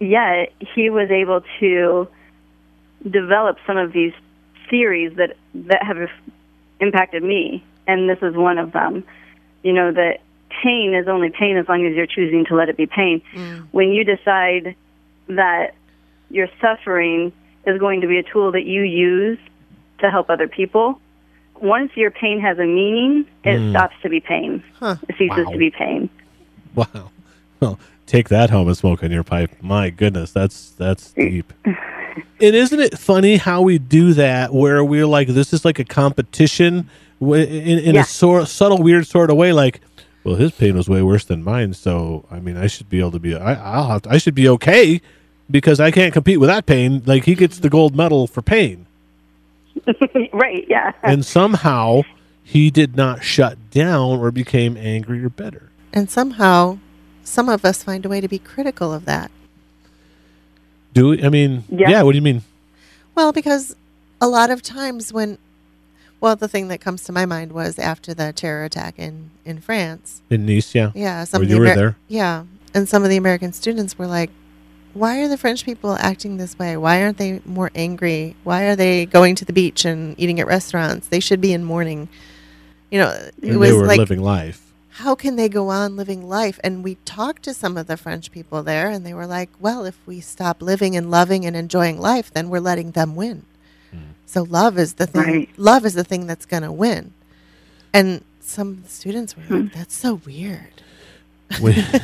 [0.00, 2.08] Yet he was able to
[3.08, 4.12] develop some of these
[4.68, 6.08] theories that that have
[6.80, 9.04] impacted me, and this is one of them.
[9.62, 10.20] You know that
[10.62, 13.22] pain is only pain as long as you're choosing to let it be pain.
[13.34, 13.66] Mm.
[13.70, 14.74] When you decide
[15.28, 15.74] that
[16.30, 17.32] your suffering
[17.66, 19.38] is going to be a tool that you use
[20.00, 21.00] to help other people,
[21.60, 23.70] once your pain has a meaning, it mm.
[23.70, 24.62] stops to be pain.
[24.78, 24.96] Huh.
[25.08, 25.52] It ceases Wow.
[25.52, 26.08] to be pain.
[26.74, 26.86] Wow.
[27.60, 29.50] Well, take that home and smoke on your pipe.
[29.60, 31.52] My goodness, that's that's deep.
[32.40, 35.84] And isn't it funny how we do that where we're like, this is like a
[35.84, 36.88] competition
[37.20, 38.02] in, in Yeah.
[38.02, 39.52] a sort subtle, weird sort of way.
[39.52, 39.80] Like,
[40.24, 43.12] well, his pain was way worse than mine, so I mean, I should be able
[43.12, 43.34] to be.
[43.36, 45.00] I, I'll have to, I should be okay
[45.50, 47.02] because I can't compete with that pain.
[47.06, 48.86] Like he gets the gold medal for pain,
[50.32, 50.64] right?
[50.68, 50.92] Yeah.
[51.02, 52.02] and somehow
[52.42, 55.70] he did not shut down or became angry or bitter.
[55.92, 56.78] And somehow,
[57.24, 59.30] some of us find a way to be critical of that.
[60.92, 61.22] Do we?
[61.24, 61.90] I mean, Yeah.
[61.90, 62.02] yeah.
[62.02, 62.42] What do you mean?
[63.14, 63.76] Well, because
[64.20, 65.38] a lot of times when,
[66.20, 69.60] well, the thing that comes to my mind was after the terror attack in, in
[69.60, 70.22] France.
[70.30, 70.90] In Nice, yeah.
[70.94, 71.96] Yeah, some Or of the you were Amer- there.
[72.08, 74.30] Yeah, and some of the American students were like,
[74.94, 76.76] "Why are the French people acting this way?
[76.76, 78.36] Why aren't they more angry?
[78.44, 81.08] Why are they going to the beach and eating at restaurants?
[81.08, 82.08] They should be in mourning."
[82.90, 84.69] You know, it And was they were like, living life.
[85.00, 86.58] How can they go on living life?
[86.64, 89.84] And we talked to some of the French people there, and they were like, "Well,
[89.84, 93.44] if we stop living and loving and enjoying life, then we're letting them win."
[94.26, 95.22] So love is the thing.
[95.22, 95.48] Right.
[95.58, 97.12] Love is the thing that's going to win.
[97.92, 100.82] And some students were like, "That's so weird."
[101.60, 101.84] We-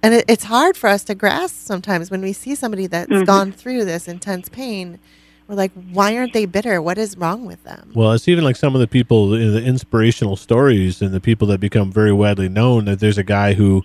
[0.00, 3.26] And it, it's hard for us to grasp sometimes when we see somebody that's Mhm.
[3.26, 5.00] gone through this intense pain.
[5.48, 6.80] We're like, why aren't they bitter?
[6.82, 7.90] What is wrong with them?
[7.94, 11.48] well, it's even like some of the people in the inspirational stories and the people
[11.48, 12.84] that become very widely known.
[12.84, 13.82] That there's a guy who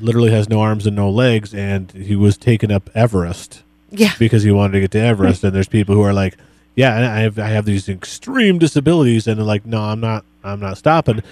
[0.00, 4.12] literally has no arms and no legs, and he was taken up Everest Yeah.
[4.18, 5.44] because he wanted to get to Everest.
[5.44, 6.36] and there's people who are like,
[6.74, 10.24] "Yeah, I have I have these extreme disabilities," and they're like, "No, I'm not.
[10.42, 11.22] I'm not stopping."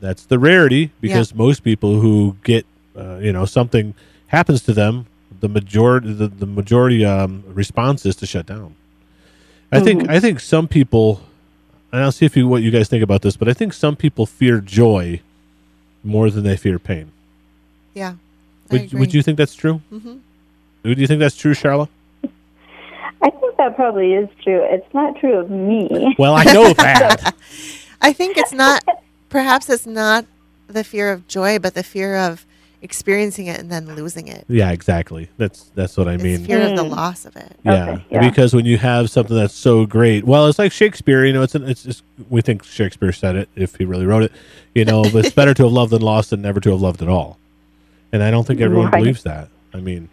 [0.00, 2.66] That's the rarity because most people who get,
[2.98, 3.94] uh, you know, something
[4.28, 5.06] happens to them,
[5.38, 8.74] the majority the, the majority um, response is to shut down.
[9.72, 11.20] I think I think some people,
[11.92, 13.96] and I'll see if you what you guys think about this, but I think some
[13.96, 15.20] people fear joy
[16.02, 17.12] more than they fear pain.
[17.94, 18.14] Yeah.
[18.70, 19.80] Would, would you think that's true?
[19.92, 20.20] Mhm.
[20.84, 21.88] Would you think that's true, Charlotte?
[23.22, 24.62] I think that probably is true.
[24.62, 26.14] It's not true of me.
[26.18, 27.34] Well, I know that.
[28.00, 28.82] I think it's not,
[29.28, 30.24] perhaps it's not
[30.68, 32.46] the fear of joy, but the fear of
[32.82, 34.44] experiencing it and then losing it.
[34.48, 35.28] Yeah, exactly.
[35.36, 36.44] That's that's what I It's mean.
[36.46, 36.90] fear of the Mm.
[36.90, 37.52] loss of it.
[37.64, 37.90] Yeah.
[37.90, 38.28] Okay, yeah.
[38.28, 41.24] because when you have something that's so great, well, it's like Shakespeare.
[41.26, 44.22] You know, it's an, it's just, we think Shakespeare said it if he really wrote
[44.22, 44.32] it.
[44.74, 47.02] You know, but it's better to have loved than lost than never to have loved
[47.02, 47.38] at all.
[48.12, 49.00] And I don't think everyone Right.
[49.00, 49.48] believes that.
[49.74, 50.08] I mean,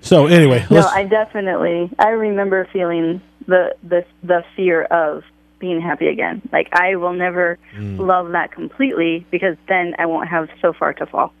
[0.00, 1.90] so anyway, No, I definitely.
[1.98, 5.24] I remember feeling the the the fear of
[5.58, 6.42] being happy again.
[6.52, 7.98] Like I will never Mm.
[7.98, 11.32] love that completely because then I won't have so far to fall.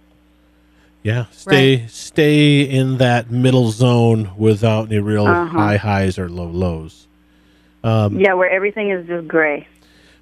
[1.02, 5.58] yeah, stay stay in that middle zone without any real Uh-huh.
[5.58, 7.06] high highs or low lows.
[7.84, 9.68] Um, Yeah, where everything is just gray.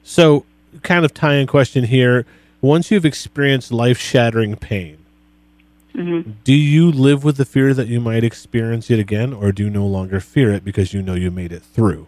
[0.02, 0.44] So,
[0.82, 2.26] kind of tie in question here.
[2.60, 4.98] Once you've experienced life shattering pain,
[5.94, 9.64] hmm do you live with the fear that you might experience it again, or do
[9.64, 12.06] you no longer fear it because you know you made it through?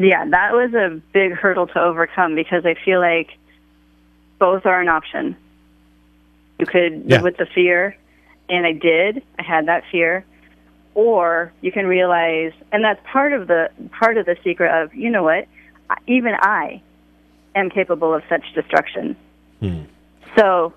[0.00, 3.28] Yeah, that was a big hurdle to overcome because I feel like
[4.38, 5.36] both are an option.
[6.58, 7.16] You could Yeah.
[7.16, 7.94] live with the fear,
[8.48, 9.22] and I did.
[9.38, 10.24] I had that fear,
[10.94, 15.10] or you can realize, and that's part of the part of the secret of you
[15.10, 15.46] know what,
[16.06, 16.80] even I
[17.54, 19.16] am capable of such destruction.
[19.60, 19.82] Hmm.
[20.34, 20.72] So,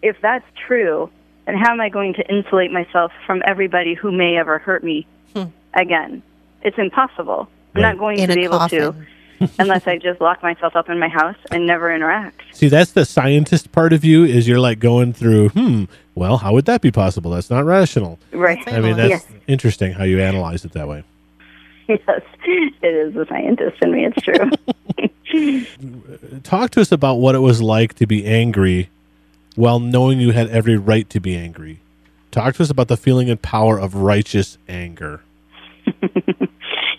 [0.00, 1.10] if that's true,
[1.44, 5.06] then how am I going to insulate myself from everybody who may ever hurt me
[5.34, 5.48] Hmm.
[5.74, 6.22] again?
[6.62, 7.48] It's impossible.
[7.74, 8.94] I'm not going In to a be able to
[9.58, 12.40] unless I just lock myself up in my house and never interact.
[12.52, 14.24] See, that's the scientist part of you.
[14.24, 15.48] Is you're like going through.
[15.50, 15.84] Hmm.
[16.14, 17.30] Well, how would that be possible?
[17.30, 18.18] That's not rational.
[18.32, 18.62] Right.
[18.68, 19.26] I mean, that's Yes.
[19.46, 21.04] interesting how you analyze it that way.
[21.88, 21.98] Yes,
[22.46, 24.06] it is the scientist in me.
[24.06, 24.50] It's true.
[26.44, 28.88] Talk to us about what it was like to be angry
[29.56, 31.80] while knowing you had every right to be angry.
[32.30, 35.22] Talk to us about the feeling and power of righteous anger.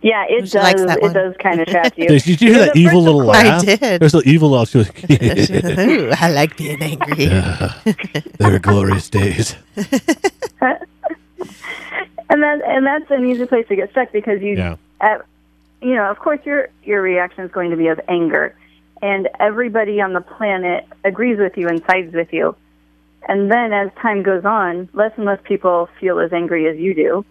[0.04, 0.88] Yeah, it She likes does.
[0.88, 1.14] that It one.
[1.14, 2.08] does kind of trap you.
[2.10, 4.00] Did you hear that evil little of course- I did.
[4.02, 4.70] There's a evil laugh.
[4.70, 7.26] She was Ooh, I like being angry.
[8.38, 9.56] they were glorious days.
[12.30, 14.76] and that and that's an easy place to get stuck because you Yeah.
[15.02, 15.26] at,
[15.82, 18.56] you know of course your your reaction is going to be of anger
[19.02, 22.56] and everybody on the planet agrees with you and sides with you
[23.28, 26.94] and then as time goes on less and less people feel as angry as you
[26.94, 27.26] do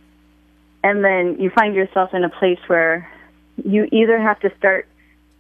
[0.83, 3.09] and then you find yourself in a place where
[3.65, 4.87] you either have to start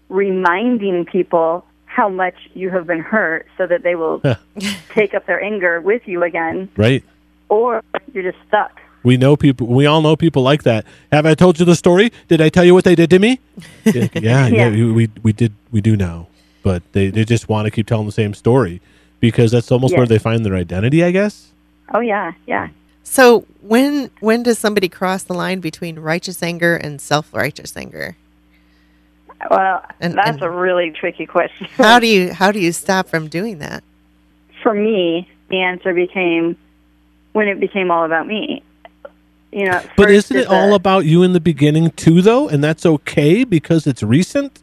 [0.09, 4.23] reminding people how much you have been hurt so that they will
[4.95, 7.05] take up their anger with you again Right?
[7.49, 7.83] or
[8.13, 9.67] you're just stuck We know people.
[9.67, 10.87] We all know people like that.
[11.11, 12.13] Have I told you the story?
[12.29, 13.41] Did I tell you what they did to me?
[13.85, 14.69] yeah, yeah, Yeah.
[14.71, 15.53] We we did.
[15.73, 16.29] We do know,
[16.63, 18.81] but they they just want to keep telling the same story
[19.19, 19.99] because that's almost Yeah.
[20.01, 21.51] where they find their identity, I guess.
[21.95, 22.69] oh yeah yeah
[23.05, 28.17] So when when does somebody cross the line between righteous anger and self righteous anger?
[29.51, 31.67] Well, And- that's and- a really tricky question.
[31.77, 33.83] How do you how do you stop from doing that?
[34.63, 36.57] For me, the answer became
[37.33, 38.63] when it became all about me.
[39.51, 42.49] You know, But isn't it all a- about you in the beginning too, though?
[42.49, 44.63] And that's okay because it's recent.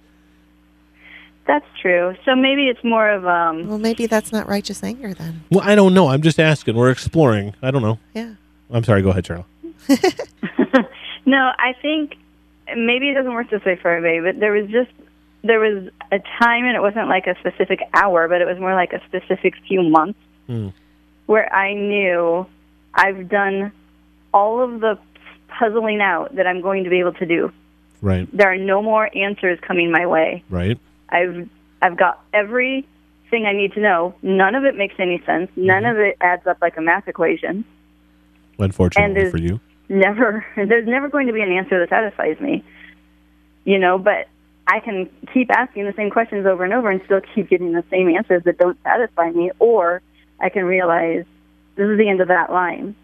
[1.50, 2.16] That's true.
[2.26, 3.68] So maybe it's more of um.
[3.68, 5.42] Well, maybe that's not righteous anger then.
[5.50, 6.08] Well, I don't know.
[6.10, 6.76] I'm just asking.
[6.76, 7.56] We're exploring.
[7.64, 7.98] I don't know.
[8.14, 8.36] Yeah.
[8.70, 9.02] I'm sorry.
[9.02, 9.46] Go ahead, Charlie.
[11.26, 12.16] No, I think
[12.76, 14.90] maybe it doesn't work this way for everybody, but there was just
[15.44, 18.74] there was a time, and it wasn't like a specific hour, but it was more
[18.74, 20.70] like a specific few months Hmm.
[21.28, 22.48] where I knew
[22.96, 23.72] I've done
[24.34, 24.98] all of the
[25.50, 27.52] puzzling out that I'm going to be able to do.
[28.02, 28.28] Right.
[28.36, 30.44] There are no more answers coming my way.
[30.50, 30.80] Right.
[31.12, 31.50] I've
[31.82, 34.16] I've got everything I need to know.
[34.22, 35.50] None of it makes any sense.
[35.56, 35.92] None mm-hmm.
[35.92, 37.66] of it adds up like a math equation.
[38.58, 39.60] Unfortunately for you.
[39.88, 42.64] Never there's never going to be an answer that satisfies me.
[43.66, 44.28] You know, but
[44.68, 47.84] I can keep asking the same questions over and over and still keep getting the
[47.90, 50.02] same answers that don't satisfy me or
[50.40, 51.26] I can realize
[51.76, 52.96] this is the end of that line.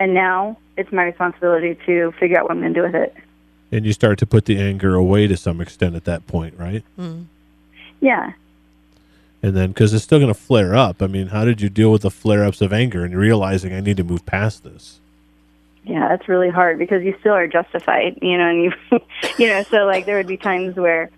[0.00, 3.14] And now it's my responsibility to figure out what I'm going to do with it.
[3.70, 6.82] And you start to put the anger away to some extent at that point, right?
[8.00, 8.32] Yeah.
[9.42, 11.02] And then because it's still going to flare up.
[11.02, 13.80] I mean, how did you deal with the flare ups of anger and realizing I
[13.80, 15.00] need to move past this?
[15.84, 18.72] Yeah, that's really hard because you still are justified, you know, and you,
[19.38, 21.10] you know, so like there would be times where,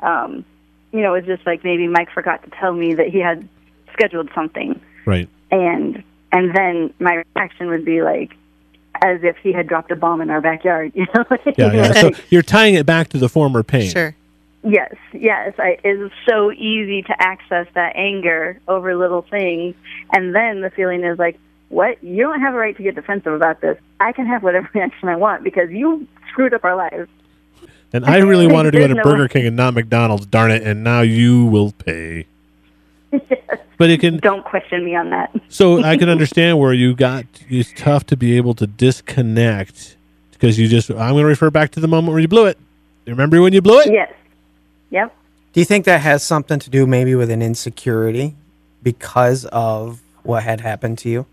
[0.00, 0.44] um,
[0.92, 3.48] you know, it was just like maybe Mike forgot to tell me that he had
[3.92, 5.28] scheduled something, Right.
[5.50, 6.02] and
[6.32, 8.36] and then my reaction would be like,
[9.02, 11.24] as if he had dropped a bomb in our backyard, You know?
[11.56, 11.92] yeah, yeah.
[12.00, 13.90] So you're tying it back to the former pain.
[13.90, 14.14] Sure.
[14.64, 19.74] yes, yes, I, it's so easy to access that anger over little things,
[20.12, 21.38] and then the feeling is like,
[21.68, 22.02] what?
[22.02, 23.78] You don't have a right to get defensive about this.
[23.98, 27.08] I can have whatever reaction I want because you screwed up our lives.
[27.92, 29.28] And I really wanted to go to no Burger way.
[29.28, 30.62] King and not McDonald's, darn it.
[30.62, 32.26] And now you will pay.
[33.78, 35.34] But it can, Don't question me on that.
[35.48, 39.96] so I can understand where you got, it's tough to be able to disconnect
[40.32, 42.58] because you just, I'm going to refer back to the moment where you blew it.
[43.04, 43.92] You remember when you blew it?
[43.92, 44.12] Yes.
[44.90, 45.14] Yep.
[45.52, 48.34] Do you think that has something to do maybe with an insecurity
[48.82, 51.26] because of what had happened to you?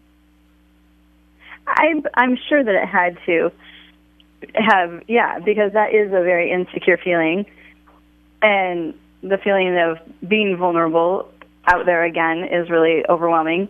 [1.67, 3.51] I'm I'm sure that it had to
[4.53, 7.45] have yeah, because that is a very insecure feeling.
[8.41, 11.31] And the feeling of being vulnerable
[11.65, 13.69] out there again is really overwhelming.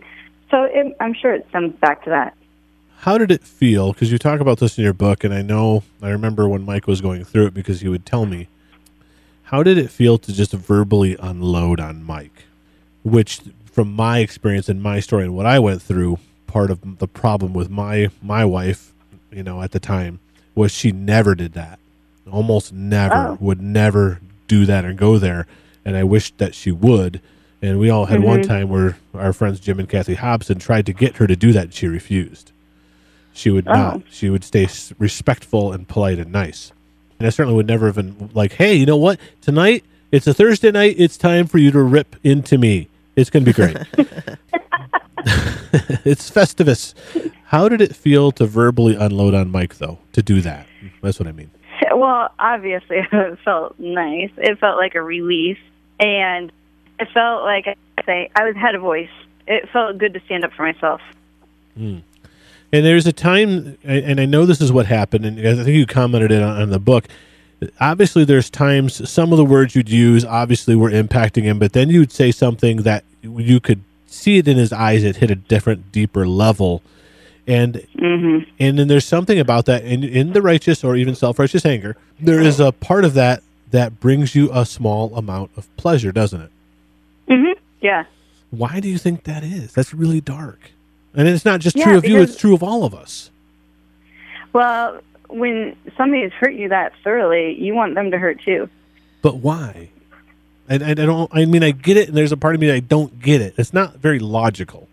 [0.50, 2.34] So it, I'm sure it stems back to that.
[2.98, 3.92] How did it feel?
[3.92, 6.86] Because you talk about this in your book, and I know I remember when Mike
[6.86, 8.48] was going through it because he would tell me.
[9.48, 12.44] How did it feel to just verbally unload on Mike?
[13.02, 13.40] Which,
[13.70, 17.52] from my experience and my story and what I went through, part of the problem
[17.52, 18.92] with my my wife,
[19.30, 20.18] you know, at the time,
[20.54, 21.78] was she never did that.
[22.30, 23.38] Almost never Oh.
[23.38, 25.46] would never do that or go there.
[25.84, 27.20] And I wished that she would.
[27.64, 28.50] And we all had one mm-hmm.
[28.50, 31.64] time where our friends Jim and Kathy Hobson tried to get her to do that,
[31.64, 32.52] and she refused.
[33.32, 33.96] She would not.
[33.96, 34.02] Oh.
[34.10, 36.72] She would stay respectful and polite and nice.
[37.18, 39.18] And I certainly would never have been like, "Hey, you know what?
[39.40, 40.96] Tonight it's a Thursday night.
[40.98, 42.88] It's time for you to rip into me.
[43.16, 43.78] It's going to be great.
[46.04, 46.92] it's Festivus."
[47.46, 49.98] How did it feel to verbally unload on Mike, though?
[50.12, 50.66] To do that?
[51.02, 51.50] That's what I mean.
[51.94, 54.30] well, obviously it felt nice.
[54.36, 55.56] It felt like a release,
[55.98, 56.52] and
[56.98, 59.10] it felt like I say I was had a voice.
[59.46, 61.00] It felt good to stand up for myself.
[61.76, 65.86] And there's a time, and I know this is what happened, and I think you
[65.86, 67.06] commented it on, on the book.
[67.80, 71.88] Obviously, there's times some of the words you'd use obviously were impacting him, but then
[71.88, 75.04] you'd say something that you could see it in his eyes.
[75.04, 76.82] It hit a different, deeper level,
[77.46, 81.64] and hmm and then there's something about that in in the righteous or even self-righteous
[81.64, 81.96] anger.
[82.20, 86.40] There is a part of that that brings you a small amount of pleasure, doesn't
[86.40, 86.50] it?
[87.28, 88.04] Hmm Yeah.
[88.50, 89.72] Why do you think that is?
[89.72, 90.70] That's really dark,
[91.14, 93.30] and it's not just Yeah, true of you; it's true of all of us.
[94.52, 98.68] Well, when somebody's hurt you that thoroughly, you want them to hurt too.
[99.22, 99.90] But why?
[100.68, 101.30] And I, I don't.
[101.34, 103.40] I mean, I get it, and there's a part of me that I don't get
[103.40, 103.54] it.
[103.58, 104.88] It's not very logical.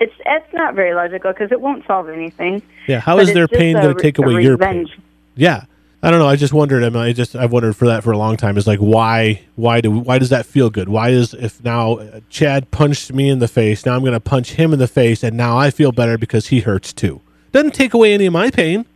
[0.00, 2.62] It's it's not very logical because it won't solve anything.
[2.86, 4.78] Yeah, how is their pain going to take away your pain?
[4.78, 4.98] revenge.
[5.34, 5.64] Yeah,
[6.06, 6.28] I don't know.
[6.28, 6.84] I just wondered.
[6.84, 8.56] I mean, I just I've wondered for that for a long time.
[8.56, 10.88] Is like why why do why does that feel good?
[10.88, 11.98] Why is if now
[12.30, 15.24] Chad punched me in the face, now I'm going to punch him in the face,
[15.24, 17.22] and now I feel better because he hurts too.
[17.50, 18.86] Doesn't take away any of my pain.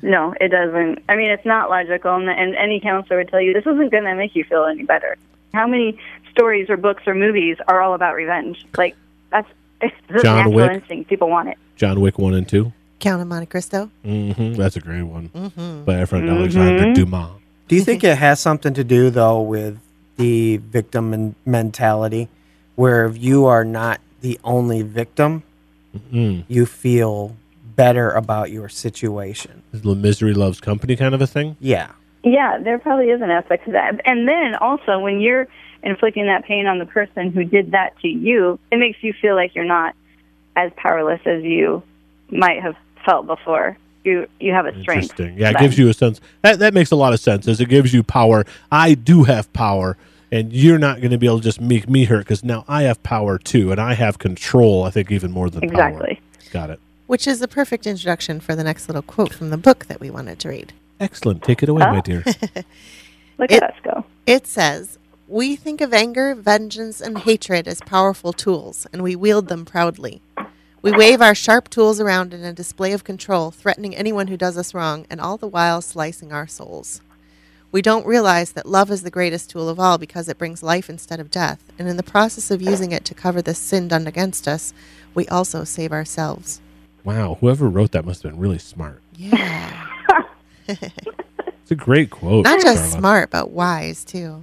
[0.00, 1.02] No, it doesn't.
[1.10, 4.04] I mean, it's not logical, and, and any counselor would tell you this isn't going
[4.04, 5.18] to make you feel any better.
[5.52, 5.98] How many
[6.30, 8.64] stories or books or movies are all about revenge?
[8.78, 8.96] Like
[9.28, 9.48] that's
[9.82, 10.72] it's John natural Wick.
[10.72, 11.10] instinct.
[11.10, 11.58] People want it.
[11.76, 12.72] John Wick one and two.
[13.00, 13.90] Count of Monte Cristo.
[14.04, 15.84] hmm That's a great one Mm-hmm.
[15.84, 16.36] by our friend Mhm.
[16.36, 17.30] Alexander Dumas.
[17.68, 19.78] Do you think it has something to do though with
[20.16, 22.28] the victim men- mentality,
[22.76, 25.42] where if you are not the only victim,
[26.12, 26.44] Mm.
[26.46, 27.34] you feel
[27.74, 29.62] better about your situation?
[29.72, 31.56] The misery loves company kind of a thing.
[31.58, 31.88] Yeah.
[32.22, 33.98] Yeah, there probably is an aspect to that.
[34.04, 35.48] And then also, when you're
[35.82, 39.34] inflicting that pain on the person who did that to you, it makes you feel
[39.34, 39.94] like you're not
[40.54, 41.82] as powerless as you
[42.30, 43.76] might have felt before.
[44.04, 45.10] You you have a strength.
[45.10, 45.38] Interesting.
[45.38, 46.20] Yeah, it gives you a sense.
[46.42, 47.46] That that makes a lot of sense.
[47.46, 48.44] As it gives you power.
[48.72, 49.96] I do have power,
[50.32, 52.82] and you're not going to be able to just make me hurt because now I
[52.84, 54.84] have power too, and I have control.
[54.84, 56.14] I think even more than exactly.
[56.14, 56.50] power.
[56.50, 56.80] Got it.
[57.08, 60.10] Which is the perfect introduction for the next little quote from the book that we
[60.10, 60.72] wanted to read.
[60.98, 61.42] Excellent.
[61.42, 61.92] Take it away, Oh.
[61.92, 62.22] my dear.
[63.38, 64.04] Look It- at us go.
[64.26, 64.98] It says,
[65.28, 70.22] We think of anger, vengeance, and hatred as powerful tools, and we wield them proudly.
[70.82, 74.56] We wave our sharp tools around in a display of control, threatening anyone who does
[74.56, 77.02] us wrong, and all the while slicing our souls.
[77.70, 80.88] We don't realize that love is the greatest tool of all because it brings life
[80.88, 84.06] instead of death, and in the process of using it to cover the sin done
[84.06, 84.72] against us,
[85.14, 86.62] we also save ourselves.
[87.04, 89.02] Wow, whoever wrote that must have been really smart.
[89.14, 89.86] Yeah.
[91.70, 92.44] It's a great quote.
[92.44, 92.98] Not just Carla.
[92.98, 94.42] smart, but wise, too.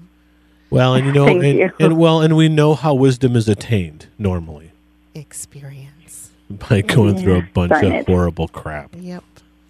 [0.70, 1.72] Well, and you know, and, you.
[1.78, 4.72] and well, and we know how wisdom is attained normally
[5.14, 5.97] Experience.
[6.50, 8.06] By going through a bunch darn of it.
[8.08, 8.92] horrible crap.
[8.98, 9.24] Yep.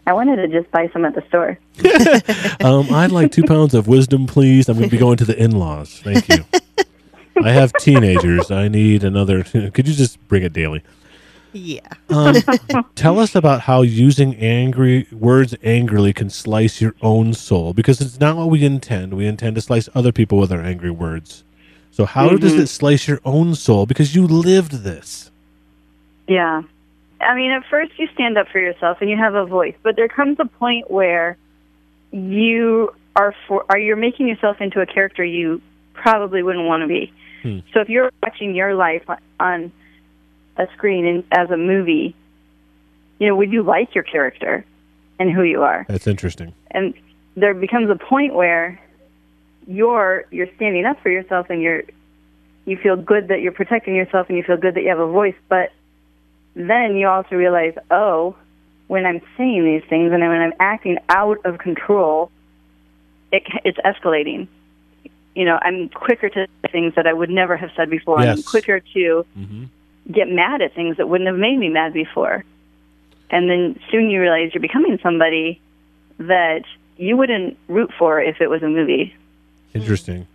[0.06, 1.58] I wanted to just buy some at the store.
[2.66, 4.68] Um, I'd like two pounds of wisdom, please.
[4.70, 6.00] I'm going to be going to the in-laws.
[6.04, 6.44] Thank you.
[7.44, 8.50] I have teenagers.
[8.50, 9.44] I need another.
[9.44, 10.82] Could you just bring it daily?
[11.54, 11.80] Yeah.
[12.10, 12.36] Um,
[12.96, 18.20] tell us about how using angry words angrily can slice your own soul because it's
[18.20, 19.14] not what we intend.
[19.14, 21.44] We intend to slice other people with our angry words.
[21.92, 22.60] So how does Mhm.
[22.62, 25.32] it slice your own soul because you lived this?
[26.28, 26.62] Yeah.
[27.20, 29.96] I mean, at first you stand up for yourself and you have a voice, but
[29.96, 31.38] there comes a point where
[32.12, 35.62] you are for are you're making yourself into a character you
[35.94, 37.12] probably wouldn't want to be.
[37.42, 37.60] Hmm.
[37.74, 39.04] So if you're watching your life
[39.40, 39.72] on-
[40.60, 42.16] a screen in, as a movie,
[43.20, 44.66] you know, would you like your character
[45.20, 45.86] and who you are?
[45.88, 46.54] That's interesting.
[46.72, 46.94] and
[47.36, 48.80] there becomes a point where
[49.68, 51.84] you're you're standing up for yourself and you're
[52.66, 55.12] you feel good that you're protecting yourself and you feel good that you have a
[55.12, 55.72] voice but
[56.58, 58.36] then you also realize oh
[58.88, 62.32] when i'm saying these things and when i'm acting out of control
[63.32, 64.48] it it's escalating
[65.36, 68.30] you know i'm quicker to say things that i would never have said before and
[68.30, 69.66] i'm quicker to hmm
[70.12, 72.44] get mad at things that wouldn't have made me mad before.
[73.30, 75.62] And then soon you realize you're becoming somebody
[76.20, 76.64] that
[76.98, 79.16] you wouldn't root for if it was a movie.
[79.74, 80.28] Interesting.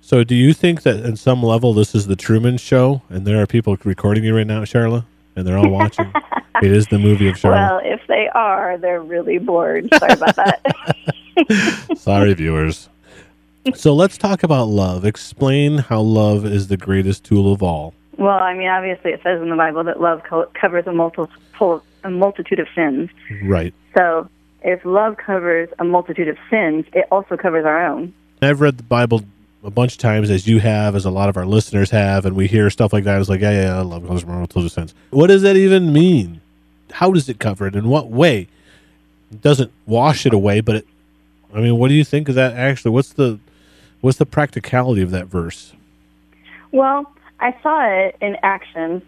[0.00, 3.40] So, do you think that in some level this is the Truman Show, and there
[3.42, 5.04] are people recording you right now, Charla,
[5.38, 6.12] and they're all watching?
[6.62, 7.52] it is the movie of Charla.
[7.52, 9.88] Well, if they are, they're really bored.
[9.98, 10.96] Sorry about that.
[11.96, 12.88] Sorry, viewers.
[13.74, 15.04] So let's talk about love.
[15.04, 17.94] Explain how love is the greatest tool of all.
[18.16, 21.30] well, I mean, obviously it says in the Bible that love co- covers a multiple
[22.04, 23.10] a multitude of sins.
[23.42, 23.74] Right.
[23.96, 24.28] So
[24.62, 28.14] if love covers a multitude of sins, it also covers our own.
[28.40, 29.22] I've read the Bible
[29.68, 32.34] a bunch of times, as you have, as a lot of our listeners have, and
[32.34, 33.20] we hear stuff like that.
[33.20, 34.94] It's like, yeah, yeah, yeah, love covers a multitude of sins.
[35.10, 36.40] What does that even mean?
[36.90, 37.76] How does it cover it?
[37.76, 38.48] In what way?
[39.30, 40.86] It doesn't wash it away, but it
[41.54, 42.54] I mean, what do you think of that?
[42.54, 43.38] Actually, what's the
[44.00, 45.74] what's the practicality of that verse?
[46.72, 49.02] Well, I saw it in action,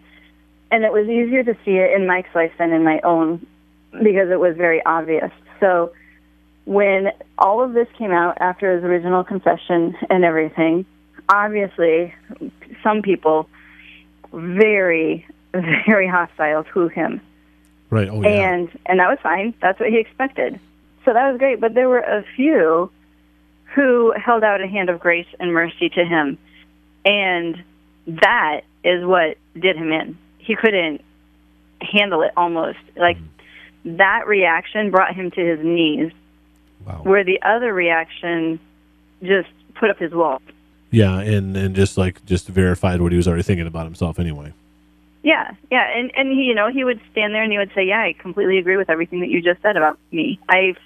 [0.71, 3.45] and it was easier to see it in Mike's life than in my own
[3.91, 5.31] because it was very obvious.
[5.59, 5.91] So
[6.65, 10.85] when all of this came out after his original confession and everything,
[11.29, 12.13] obviously
[12.83, 13.47] some people
[14.33, 17.21] very, very hostile to him.
[17.89, 18.07] Right.
[18.09, 18.53] Oh yeah.
[18.53, 19.53] and and that was fine.
[19.61, 20.59] That's what he expected.
[21.03, 21.59] So that was great.
[21.59, 22.89] But there were a few
[23.75, 26.37] who held out a hand of grace and mercy to him,
[27.03, 27.61] and
[28.07, 30.17] that is what did him in.
[30.37, 31.01] He couldn't
[31.81, 32.31] handle it.
[32.37, 33.97] Almost like mm.
[33.97, 36.13] that reaction brought him to his knees,
[36.85, 37.01] wow.
[37.03, 38.59] where the other reaction
[39.23, 40.41] just put up his wall.
[40.91, 44.53] Yeah, and and just like just verified what he was already thinking about himself anyway.
[45.23, 47.85] Yeah, yeah, and and he, you know, he would stand there and he would say,
[47.85, 50.39] "Yeah, I completely agree with everything that you just said about me.
[50.49, 50.77] I've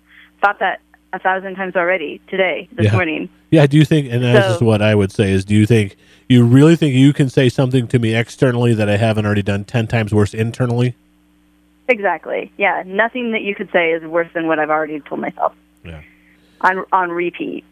[0.42, 0.82] thought that
[1.14, 2.92] a thousand times already today, this Yeah.
[2.94, 3.66] morning." Yeah.
[3.66, 4.12] Do you think?
[4.12, 5.96] And that's So- just what I would say is, do you think
[6.30, 9.64] you really think you can say something to me externally that I haven't already done
[9.64, 10.96] ten times worse internally?
[11.88, 12.52] Exactly.
[12.58, 15.54] Yeah, nothing that you could say is worse than what I've already told myself
[15.86, 16.02] Yeah.
[16.62, 17.64] on on repeat.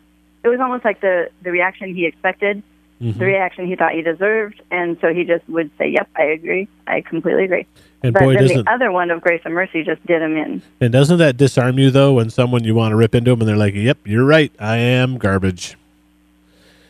[0.43, 2.61] It was almost like the the reaction he expected,
[3.01, 3.17] Mhm.
[3.17, 6.67] the reaction he thought he deserved, and so he just would say, "Yep, I agree.
[6.87, 7.65] I completely agree."
[8.03, 10.35] And But boy, then doesn't the other one of grace and mercy just did him
[10.35, 10.61] in.
[10.81, 13.47] and doesn't that disarm you though when someone you want to rip into them and
[13.49, 14.51] they're like, "Yep, you're right.
[14.59, 15.75] I am garbage."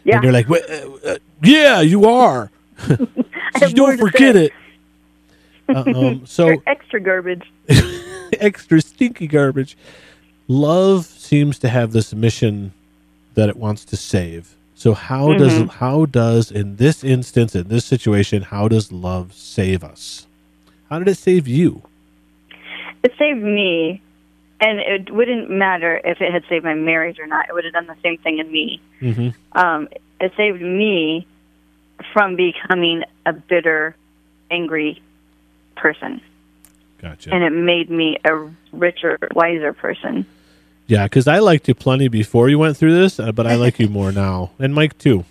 [0.04, 0.56] Yeah, And you're like, uh,
[1.06, 2.50] uh, "Yeah, you are."
[3.74, 4.46] Don't forget say.
[4.46, 4.52] it.
[5.70, 7.44] Uh, um, so extra garbage.
[8.42, 9.78] extra stinky garbage.
[10.48, 12.74] Love seems to have this mission
[13.36, 14.56] that it wants to save.
[14.76, 19.84] So how does how does in this instance in this situation how does love save
[19.84, 20.28] us?
[20.90, 21.84] How did it save you?
[23.04, 24.02] It saved me,
[24.60, 27.48] and it wouldn't matter if it had saved my marriage or not.
[27.50, 28.82] It would have done the same thing in me.
[29.02, 29.58] Mm-hmm.
[29.58, 29.88] Um,
[30.20, 31.28] it saved me
[32.14, 33.96] from becoming a bitter,
[34.52, 35.02] angry
[35.76, 36.22] person,
[37.04, 37.32] Gotcha.
[37.34, 40.26] and it made me a richer, wiser person.
[40.88, 43.78] yeah, because I liked you plenty before you went through this, uh, but I like
[43.78, 45.26] you more now, and Mike too.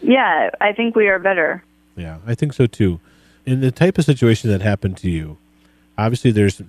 [0.00, 1.62] Yeah, I think we are better.
[1.96, 3.00] Yeah, I think so too.
[3.46, 5.38] In the type of situation that happened to you,
[5.96, 6.60] obviously there's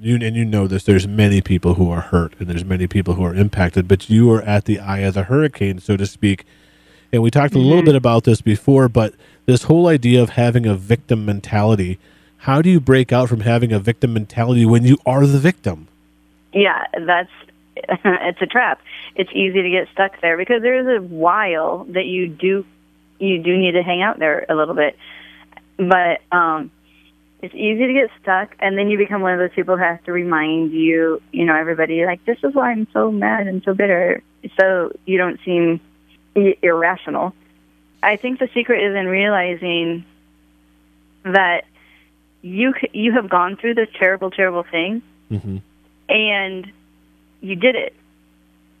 [0.00, 0.84] you and you know this.
[0.84, 3.88] There's many people who are hurt, and there's many people who are impacted.
[3.88, 6.44] But you are at the eye of the hurricane, so to speak.
[7.12, 9.14] And we talked a little bit about this before, but
[9.46, 11.98] this whole idea of having a victim mentality.
[12.40, 15.88] How do you break out from having a victim mentality when you are the victim?
[16.54, 17.30] Yeah, that's
[17.76, 18.80] it's a trap.
[19.14, 22.64] It's easy to get stuck there because there's a while that you do
[23.18, 24.96] you do need to hang out there a little bit.
[25.76, 26.70] But um
[27.42, 29.98] it's easy to get stuck and then you become one of those people who has
[30.06, 33.74] to remind you, you know, everybody like this is why I'm so mad and so
[33.74, 34.22] bitter.
[34.58, 35.80] So you don't seem
[36.34, 37.34] irrational.
[38.02, 40.06] I think the secret is in realizing
[41.24, 41.64] that
[42.42, 45.58] you you have gone through this terrible terrible thing Mm-hmm.
[46.08, 46.72] and
[47.40, 47.94] you did it.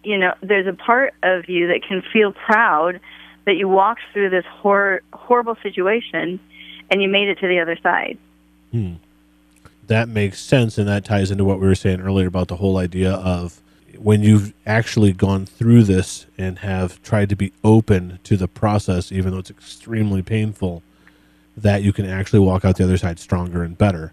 [0.02, 2.98] You know, there's a part of you that can feel proud
[3.44, 6.40] that you walked through this hor- horrible situation
[6.90, 8.18] and you made it to the other side.
[9.86, 12.76] that makes sense and that ties into what we were saying earlier about the whole
[12.78, 13.60] idea of
[13.98, 19.12] when you've actually gone through this and have tried to be open to the process
[19.12, 20.82] even though it's extremely painful
[21.56, 24.12] that you can actually walk out the other side stronger and better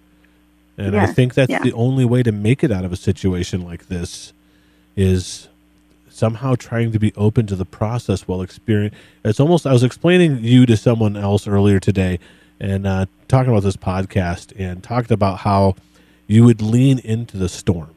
[0.78, 1.62] and i think that's yeah.
[1.64, 4.34] the only way to make it out of a situation like this
[4.96, 5.48] is
[6.10, 10.44] somehow trying to be open to the process while experience it's almost i was explaining
[10.44, 12.20] you to someone else earlier today
[12.60, 15.76] and uh, talking about this podcast and talked about how
[16.26, 17.94] you would lean into the storm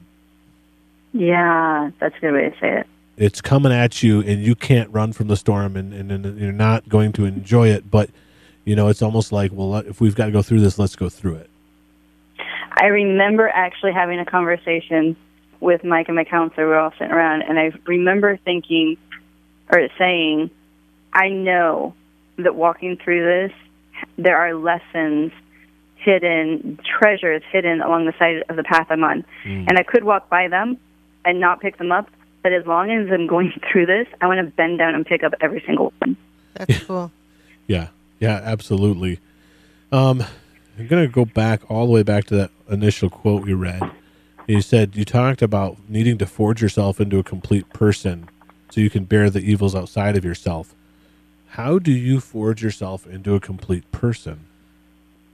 [1.13, 2.87] Yeah, that's a good way to say it.
[3.17, 6.53] it's coming at you and you can't run from the storm and, and, and you're
[6.53, 8.11] not going to enjoy it but
[8.65, 11.09] you know it's almost like well if we've got to go through this let's go
[11.09, 11.51] through it
[12.81, 15.15] I remember actually having a conversation
[15.61, 16.65] with Mike and my counselor.
[16.65, 18.97] We were all sitting around, and I remember thinking
[19.71, 20.51] or saying,
[21.13, 21.95] I know
[22.39, 23.53] that walking through this,
[24.17, 25.33] there are lessons
[25.97, 29.25] hidden, treasures hidden along the side of the path I'm on.
[29.45, 29.67] Mm.
[29.69, 30.79] And I could walk by them
[31.27, 32.09] and not pick them up,
[32.43, 35.23] but as long as I'm going through this, I want to bend down and pick
[35.23, 36.17] up every single one.
[36.55, 37.11] That's cool.
[37.67, 37.87] Yeah,
[38.21, 39.19] yeah, absolutely.
[39.91, 40.23] Um,
[40.79, 43.83] I'm gonna go back all the way back to that initial quote we read.
[44.47, 48.29] You said you talked about needing to forge yourself into a complete person
[48.71, 50.75] so you can bear the evils outside of yourself.
[51.49, 54.47] How do you forge yourself into a complete person?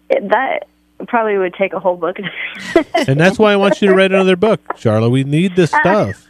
[0.09, 0.69] It, that
[1.09, 2.17] probably would take a whole book.
[3.07, 5.11] And that's why I want you to write another book, Charlotte.
[5.11, 6.27] We need this stuff.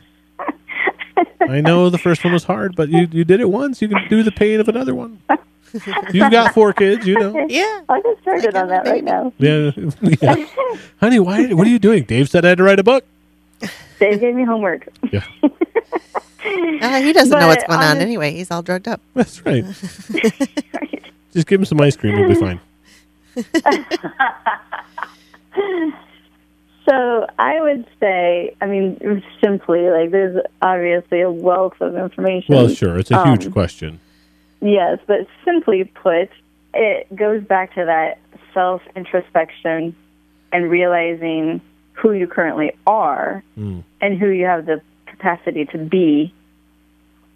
[1.48, 3.80] I know the first one was hard, but you you did it once.
[3.80, 5.22] You can do the pain of another one.
[6.12, 7.46] You've got four kids, you know.
[7.48, 7.80] Yeah.
[7.88, 9.32] I'll get started Like on that right now.
[9.38, 9.70] Yeah,
[10.22, 10.46] yeah.
[11.00, 11.20] honey.
[11.20, 11.46] Why?
[11.52, 12.04] What are you doing?
[12.04, 13.04] Dave said I had to write a book.
[13.98, 14.88] Dave gave me homework.
[15.10, 18.32] Yeah, Uh, he doesn't know what's going on honest- anyway.
[18.32, 19.00] He's all drugged up.
[19.14, 19.64] that's right.
[21.32, 22.16] Just give him some ice cream.
[22.16, 22.60] He'll be fine.
[26.88, 32.54] So I would say, I mean, simply like there's obviously a wealth of information.
[32.54, 32.96] Well, sure.
[32.98, 33.98] It's a huge Um, question.
[34.66, 36.28] Yes, but simply put,
[36.74, 38.18] it goes back to that
[38.52, 39.94] self introspection
[40.52, 41.60] and realizing
[41.92, 43.84] who you currently are Mm.
[44.00, 46.32] and who you have the capacity to be,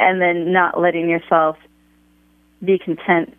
[0.01, 1.57] and then not letting yourself
[2.65, 3.33] be content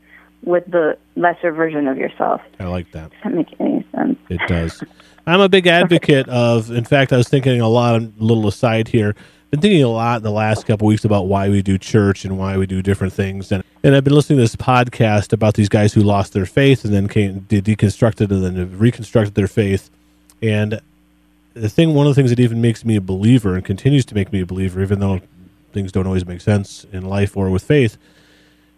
[0.44, 2.42] with the lesser version of yourself.
[2.60, 3.12] I like that.
[3.12, 4.18] Does that make any sense?
[4.30, 4.84] It does.
[5.28, 6.72] I'm a big advocate of.
[6.72, 8.02] In fact, I was thinking a lot.
[8.02, 9.16] A little aside here.
[9.52, 12.40] Been thinking a lot in the last couple weeks about why we do church and
[12.40, 13.52] why we do different things.
[13.52, 16.86] And and I've been listening to this podcast about these guys who lost their faith
[16.86, 19.90] and then came de- deconstructed and then reconstructed their faith.
[20.42, 20.80] And
[21.54, 24.16] the thing, one of the things that even makes me a believer and continues to
[24.16, 25.20] make me a believer, even though
[25.74, 27.98] things don't always make sense in life or with faith,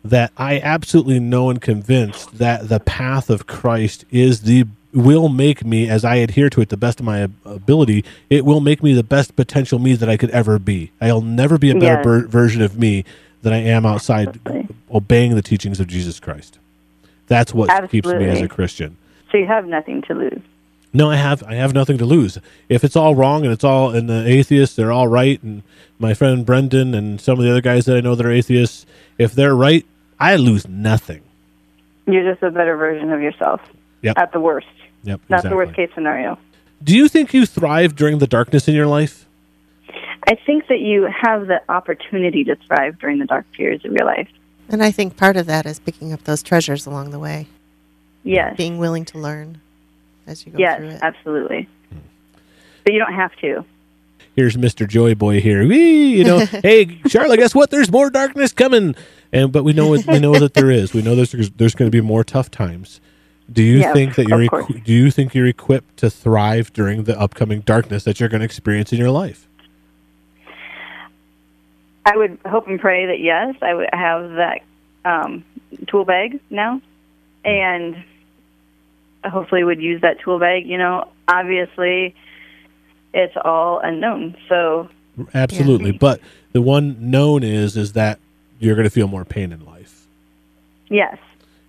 [0.04, 5.66] that I absolutely know and convinced that the path of Christ is the will make
[5.66, 8.06] me as I adhere to it the best of my ability.
[8.30, 10.92] It will make me the best potential me that I could ever be.
[11.02, 12.06] I'll never be a better Yes.
[12.06, 13.04] ver- version of me
[13.42, 14.68] than I am outside Absolutely.
[14.92, 16.60] obeying the teachings of Jesus Christ.
[17.28, 18.98] That's what keeps me as a Christian.
[19.32, 20.42] So you have nothing to lose.
[20.94, 22.38] No, I have I have nothing to lose.
[22.70, 25.64] If it's all wrong and it's all and the atheists they're all right and
[25.98, 28.86] my friend Brendan and some of the other guys that I know that are atheists,
[29.18, 29.86] if they're right,
[30.20, 31.22] I lose nothing.
[32.06, 33.60] You're just a better version of yourself.
[34.04, 34.18] Yep.
[34.18, 34.68] At the worst.
[35.04, 35.22] Yep.
[35.28, 36.38] That's the worst case scenario.
[36.84, 39.26] Do you think you thrive during the darkness in your life?
[40.28, 44.06] I think that you have the opportunity to thrive during the dark periods of your
[44.06, 44.30] life.
[44.70, 47.48] And I think part of that is picking up those treasures along the way,
[48.24, 48.56] Yes.
[48.56, 49.60] being willing to learn
[50.26, 50.92] as you go Yes, through it.
[50.94, 51.68] Yes, absolutely.
[51.92, 51.98] Hmm.
[52.86, 53.66] But you don't have to.
[54.36, 54.88] Here's Mr.
[54.88, 55.68] Joy Boy here.
[55.68, 57.70] Whee, you know, hey Charlotte, guess what?
[57.70, 58.96] There's more darkness coming.
[59.32, 60.94] And but we know it, we know that there is.
[60.94, 63.00] We know there's there's going to be more tough times.
[63.52, 67.04] Do you Yes, think that you're equi- do you think you're equipped to thrive during
[67.04, 69.48] the upcoming darkness that you're going to experience in your life?
[72.06, 74.62] I would hope and pray that yes, I would have that
[75.06, 75.44] um,
[75.88, 76.82] tool bag now,
[77.46, 78.04] and
[79.26, 80.66] hopefully would use that tool bag.
[80.66, 82.14] You know, obviously,
[83.14, 84.36] it's all unknown.
[84.50, 84.90] So
[85.34, 85.92] Absolutely.
[85.92, 86.20] But
[86.52, 88.20] the one known is is that
[88.60, 90.06] you're going to feel more pain in life.
[90.90, 91.18] yes,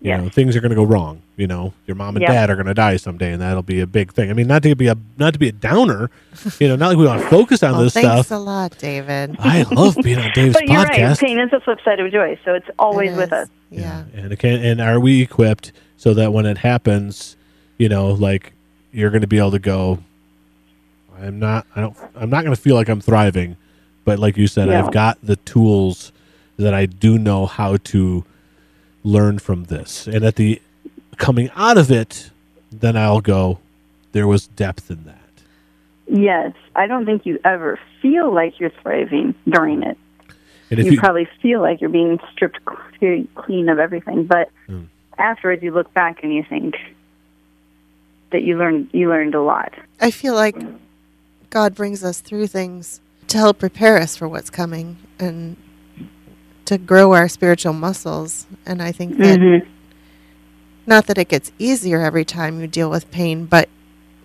[0.05, 1.23] You yes, know, things are going to go wrong.
[1.37, 2.33] You know, your mom and Yeah.
[2.33, 4.29] dad are going to die someday, and that'll be a big thing.
[4.29, 6.11] I mean, not to be a not to be a downer.
[6.61, 8.15] You know, not like we want to focus on Oh, this thanks stuff.
[8.27, 9.37] Thanks a lot, David.
[9.39, 10.93] I love being on Dave's but you're right.
[10.93, 11.21] podcast.
[11.21, 13.33] Pain is the flip side of joy, so it's always It with is.
[13.33, 13.49] us.
[13.71, 14.05] Yeah.
[14.15, 17.37] And it can, and are we equipped so that when it happens,
[17.79, 18.53] you know, like
[18.93, 20.01] you're going to be able to go.
[21.19, 21.67] I'm not.
[21.75, 21.97] I don't.
[22.15, 23.57] I'm not going to feel like I'm thriving,
[24.05, 24.85] but like you said, Yeah.
[24.85, 26.13] I've got the tools
[26.59, 28.25] that I do know how to
[29.05, 30.61] learn from this, and at the
[31.17, 32.31] coming out of it,
[32.73, 33.59] then I'll go.
[34.13, 35.19] There was depth in that.
[36.07, 39.97] Yes, I don't think you ever feel like you're thriving during it.
[40.71, 42.59] And if you, you, probably feel like you're being stripped
[43.35, 44.87] clean of everything, but Mm.
[45.19, 46.75] afterwards you look back and you think
[48.31, 49.73] that you learned you learned a lot.
[50.01, 50.57] I feel like
[51.51, 55.57] God brings us through things to help prepare us for what's coming and
[56.67, 58.47] to grow our spiritual muscles.
[58.67, 59.69] And I think that Mm-hmm.
[60.87, 63.69] not that it gets easier every time you deal with pain, but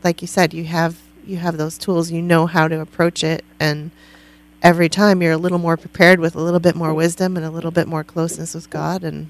[0.04, 2.10] like you said, you have you have those tools.
[2.12, 3.92] You know how to approach it, and
[4.64, 7.52] every time you're a little more prepared with a little bit more wisdom and a
[7.52, 9.30] little bit more closeness with God, and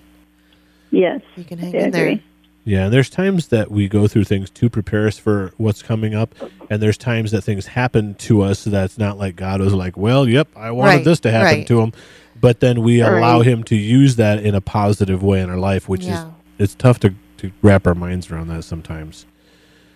[0.91, 2.19] Yes, you can I hang in there.
[2.65, 6.13] Yeah, and there's times that we go through things to prepare us for what's coming
[6.13, 6.33] up,
[6.69, 10.27] and there's times that things happen to us that's not like God was like, "Well,
[10.27, 11.67] yep, I wanted Right, this to happen right.
[11.67, 11.93] to him,"
[12.39, 13.17] but then we Right.
[13.17, 16.23] allow Him to use that in a positive way in our life, which Yeah.
[16.23, 16.29] is
[16.59, 19.25] it's tough to to wrap our minds around that sometimes.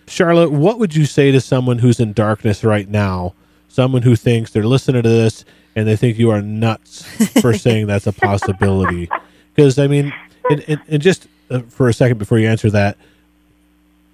[0.06, 3.34] Charlotte, what would you say to someone who's in darkness right now?
[3.68, 5.44] Someone who thinks they're listening to this
[5.76, 7.02] and they think you are nuts
[7.42, 9.08] for saying that's a possibility.
[9.54, 10.12] Because I mean,
[10.50, 12.96] and, and, and just uh, for a second before you answer that,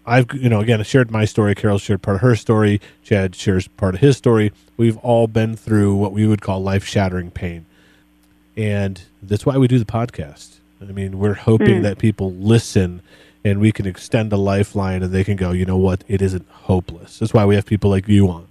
[0.07, 1.55] I've you know again shared my story.
[1.55, 2.81] Carol shared part of her story.
[3.05, 4.51] Chad shares part of his story.
[4.77, 7.67] We've all been through what we would call life shattering pain,
[8.57, 10.59] and that's why we do the podcast.
[10.81, 11.83] I mean, we're hoping hmm.
[11.83, 13.03] that people listen,
[13.45, 16.49] and we can extend a lifeline, and they can go, you know what, it isn't
[16.49, 17.19] hopeless.
[17.19, 18.49] That's why we have people like you on,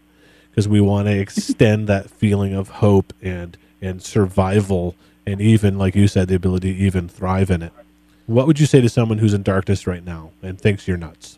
[0.52, 4.95] because we want to extend that feeling of hope and and survival
[5.26, 7.72] and even like you said the ability to even thrive in it
[8.26, 11.38] what would you say to someone who's in darkness right now and thinks you're nuts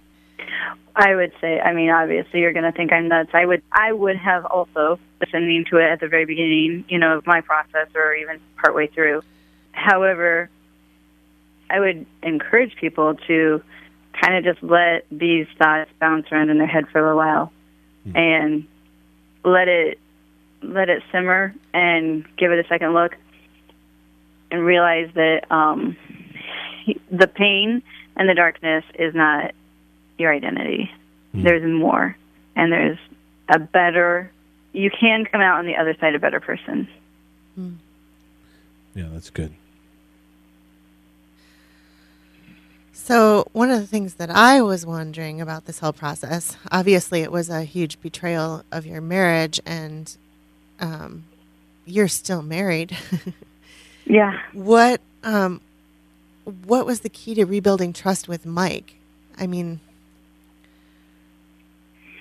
[1.01, 3.31] I would say, I mean, obviously you're going to think I'm nuts.
[3.33, 7.17] I would, I would have also listening to it at the very beginning, you know,
[7.17, 9.23] of my process or even partway through.
[9.71, 10.47] However,
[11.71, 13.63] I would encourage people to
[14.21, 17.51] kind of just let these thoughts bounce around in their head for a little while
[18.13, 18.67] and
[19.43, 19.99] let it,
[20.61, 23.13] let it simmer and give it a second look
[24.51, 25.97] and realize that, um,
[27.09, 27.81] the pain
[28.15, 29.51] and the darkness is not
[30.21, 30.91] your identity.
[31.33, 32.15] There's more,
[32.55, 32.97] and there's
[33.49, 34.31] a better.
[34.73, 36.87] You can come out on the other side a better person.
[38.95, 39.53] yeah that's good
[42.93, 47.31] So, one of the things that I was wondering about this whole process, obviously, it
[47.31, 50.15] was a huge betrayal of your marriage, and
[50.79, 51.23] um,
[51.85, 52.95] you're still married.
[54.05, 54.39] Yeah.
[54.53, 55.61] what um,
[56.65, 58.95] what was the key to rebuilding trust with Mike?
[59.37, 59.79] I mean,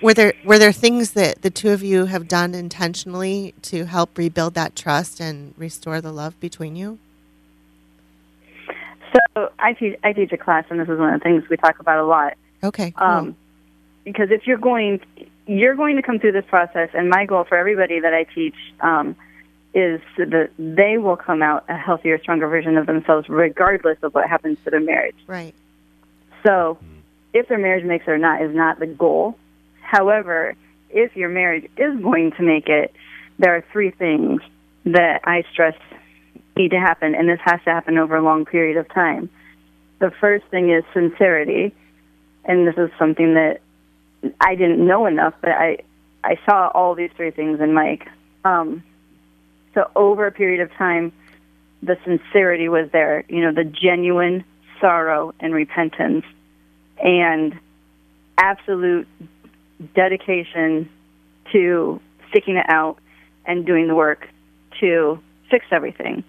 [0.01, 4.17] were there were there things that the two of you have done intentionally to help
[4.17, 6.99] rebuild that trust and restore the love between you?
[9.35, 11.57] So I teach I teach a class, and this is one of the things we
[11.57, 12.33] talk about a lot.
[12.63, 12.91] Okay.
[12.91, 13.07] cool.
[13.07, 13.35] Um,
[14.03, 14.99] because if you're going,
[15.45, 18.55] you're going to come through this process, and my goal for everybody that I teach
[18.79, 19.15] um,
[19.73, 24.27] is that they will come out a healthier, stronger version of themselves, regardless of what
[24.27, 25.15] happens to their marriage.
[25.27, 25.53] right.
[26.43, 26.79] So,
[27.33, 29.37] if their marriage makes it or not is not the goal.
[29.91, 30.55] However,
[30.89, 32.93] if your marriage is going to make it,
[33.37, 34.41] there are three things
[34.85, 35.75] that I stress
[36.55, 39.29] need to happen, and this has to happen over a long period of time.
[39.99, 41.75] The first thing is sincerity,
[42.45, 43.59] and this is something that
[44.39, 45.79] I didn't know enough, but I
[46.23, 48.07] I saw all these three things in Mike.
[48.45, 48.83] Um,
[49.73, 51.11] so over a period of time,
[51.83, 53.25] the sincerity was there.
[53.27, 54.45] You know, the genuine
[54.79, 56.23] sorrow and repentance,
[56.97, 57.59] and
[58.37, 59.05] absolute
[59.95, 60.89] dedication
[61.51, 62.97] to sticking it out
[63.45, 64.27] and doing the work
[64.79, 65.19] to
[65.49, 66.23] fix everything.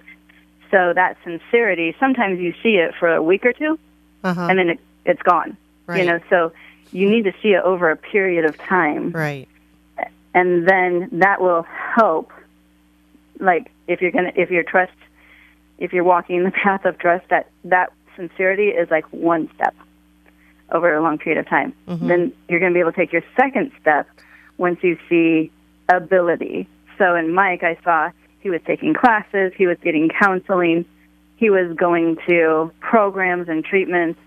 [0.70, 3.78] So that sincerity, sometimes you see it for a week or two,
[4.24, 4.46] Uh-huh.
[4.48, 5.56] and then it, it's gone.
[5.86, 6.00] Right.
[6.00, 6.52] You know, so
[6.92, 9.48] you need to see it over a period of time right.
[10.34, 12.30] and then that will help
[13.40, 14.92] like if you're going to if your trust
[15.78, 19.74] if you're walking the path of trust that that sincerity is like one step
[20.72, 21.74] over a long period of time.
[22.08, 24.08] Then you're going to be able to take your second step
[24.58, 25.50] once you see
[25.88, 26.68] ability.
[26.98, 28.10] So in mike i saw
[28.40, 30.84] he was taking classes he was getting counseling
[31.36, 34.20] he was going to programs and treatments.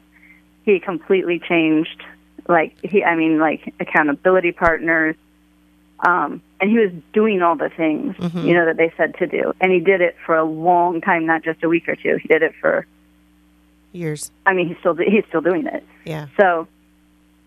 [0.66, 2.04] He completely changed
[2.48, 5.16] like he i mean like accountability partners
[6.06, 8.16] um and he was doing all the things
[8.46, 9.54] you know that they said to do.
[9.62, 12.18] And he did it for a long time not just a week or two.
[12.22, 12.86] He did it for
[13.96, 14.32] Years.
[14.46, 15.84] i mean he's still he's still doing it.
[16.06, 16.28] Yeah.
[16.38, 16.68] so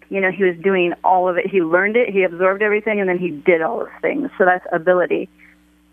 [0.09, 1.46] you know he was doing all of it.
[1.46, 2.09] He learned it.
[2.11, 4.30] He absorbed everything and then he did all those things.
[4.38, 5.28] So that's ability.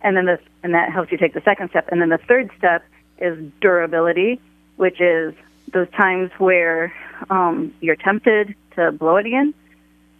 [0.01, 1.89] And then the and that helps you take the second step.
[1.91, 2.83] And then the third step
[3.19, 4.39] is durability
[4.77, 5.33] which is
[5.73, 6.93] those times where
[7.29, 9.53] um, you're tempted to blow it again.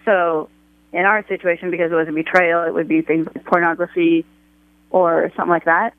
[0.06, 0.50] So
[0.94, 4.26] in our situation because it was a betrayal it would be things like pornography
[4.92, 5.94] or something like that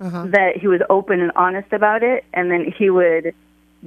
[0.00, 0.26] Uh-huh.
[0.26, 3.34] that he was open and honest about it and then he would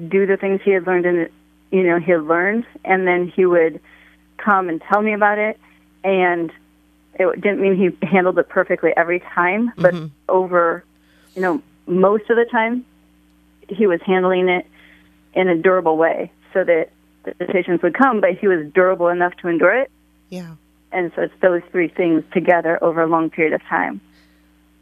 [0.09, 1.29] do the things he had learned in
[1.71, 3.79] you know he had learned and then he would
[4.37, 5.59] come and tell me about it
[6.03, 6.51] and
[7.15, 10.07] it didn't mean he handled it perfectly every time but mm-hmm.
[10.29, 10.83] over
[11.35, 12.85] you know most of the time
[13.69, 14.65] he was handling it
[15.33, 16.89] in a durable way so that
[17.23, 19.91] the patients would come but he was durable enough to endure it
[20.29, 20.55] Yeah.
[20.91, 23.99] and so it's those three things together over a long period of time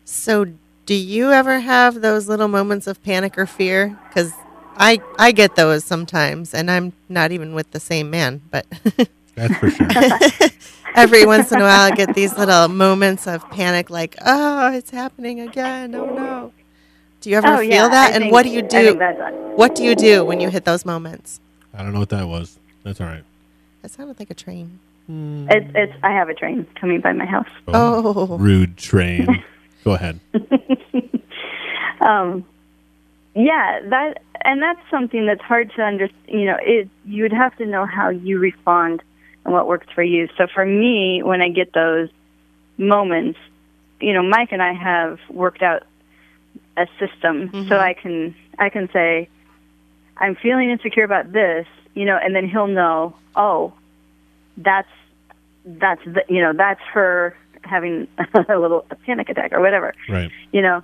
[0.04, 0.46] So,
[0.86, 3.98] do you ever have those little moments of panic or fear?
[4.08, 4.34] Because
[4.78, 8.66] I I get those sometimes, and I'm not even with the same man, but
[9.36, 9.88] that's for sure
[10.96, 14.92] every once in a while I get these little moments of panic, like, oh, it's
[14.92, 15.94] happening again.
[15.96, 16.52] Oh no.
[17.22, 18.12] Do you ever oh feel yeah that?
[18.12, 18.96] I and think- what do you do?
[19.56, 21.40] What do you do when you hit those moments?
[21.78, 23.24] i don't know what that was that's all right
[23.82, 24.80] That sounded like a train.
[25.10, 25.94] It's it's.
[26.04, 27.50] I have a train coming by my house.
[27.68, 28.38] Oh.
[28.38, 29.44] rude train
[29.84, 30.20] go ahead
[32.02, 32.46] Um,
[33.36, 36.24] yeah, that and that's something that's hard to understand.
[36.28, 39.04] You know, it you'd have to know how you respond
[39.44, 40.30] and what works for you.
[40.38, 42.10] So for me, when I get those
[42.78, 43.38] moments,
[44.00, 45.84] you know, Mike and I have worked out
[46.78, 47.74] a system so mm-hmm.
[47.74, 49.30] I can I can say
[50.18, 53.74] I'm feeling insecure about this, you know, and then he'll know, oh,
[54.58, 54.88] that's
[55.66, 58.08] that's the, you know that's her having
[58.50, 60.32] a little a panic attack or whatever, Right.
[60.54, 60.84] you know.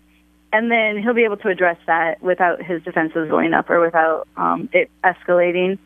[0.54, 4.28] And then he'll be able to address that without his defenses going up or without
[4.36, 5.78] um, it escalating.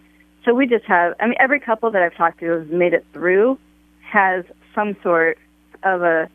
[0.44, 3.06] So we just have, I mean, every couple that I've talked to has made it
[3.14, 3.60] through
[4.02, 4.44] has
[4.74, 5.38] some sort
[5.84, 6.30] of a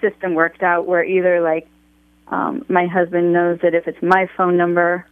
[0.00, 1.66] system worked out where either like
[2.28, 5.06] um, my husband knows that if it's my phone number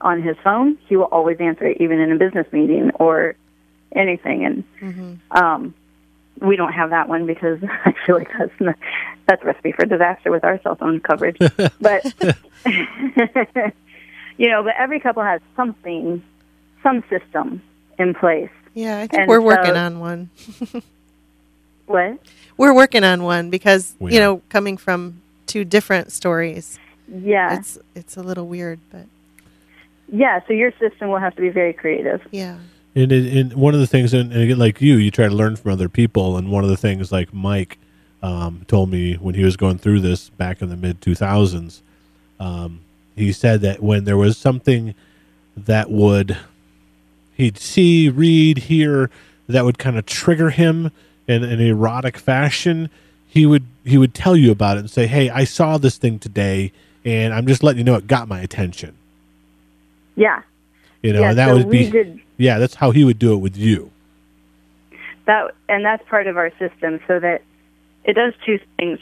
[0.00, 3.34] on his phone, he will always answer it, even in a business meeting or
[3.94, 4.44] anything.
[4.44, 4.64] And
[5.30, 5.74] um,
[6.40, 8.76] we don't have that one because I feel like that's not,
[9.26, 11.36] that's a recipe for disaster with our cell phone coverage.
[11.80, 12.04] but
[14.36, 16.22] you know, but every couple has something,
[16.82, 17.62] some system
[17.98, 18.50] in place.
[18.74, 20.30] Yeah, I think And we're working so- on one.
[21.86, 22.18] What?
[22.56, 24.22] We're working on one because We you are.
[24.22, 26.78] know, coming from two different stories,
[27.08, 29.06] Yeah, it's it's a little weird, but
[30.12, 30.38] yeah.
[30.46, 32.20] So your system will have to be very creative.
[32.30, 32.58] yeah.
[32.94, 35.34] And, it, and one of the things, and, and again, like you, you try to
[35.34, 36.36] learn from other people.
[36.36, 37.78] And one of the things, like Mike
[38.22, 41.80] um, told me when he was going through this back in the mid 2000s,
[42.40, 42.80] um,
[43.14, 44.94] he said that when there was something
[45.56, 46.36] that would,
[47.36, 49.10] he'd see, read, hear,
[49.46, 50.90] that would kind of trigger him
[51.26, 52.90] in an erotic fashion,
[53.28, 56.18] he would he would tell you about it and say, "Hey, I saw this thing
[56.18, 56.72] today,
[57.04, 58.96] and I'm just letting you know it got my attention."
[60.16, 60.42] Yeah,
[61.02, 61.28] You know, yeah.
[61.30, 63.90] and that so would be did yeah, that's how he would do it with you.
[65.26, 67.00] that, and that's part of our system.
[67.06, 67.42] So that
[68.04, 68.98] it does two things.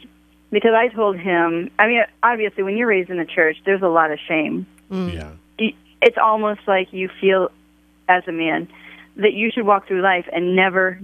[0.50, 3.88] Because I told him, I mean, obviously, when you're raised in the church, there's a
[3.88, 4.66] lot of shame.
[4.90, 5.12] Mm.
[5.12, 5.70] Yeah.
[6.00, 7.50] it's almost like you feel
[8.08, 8.68] as a man
[9.16, 10.98] that you should walk through life and never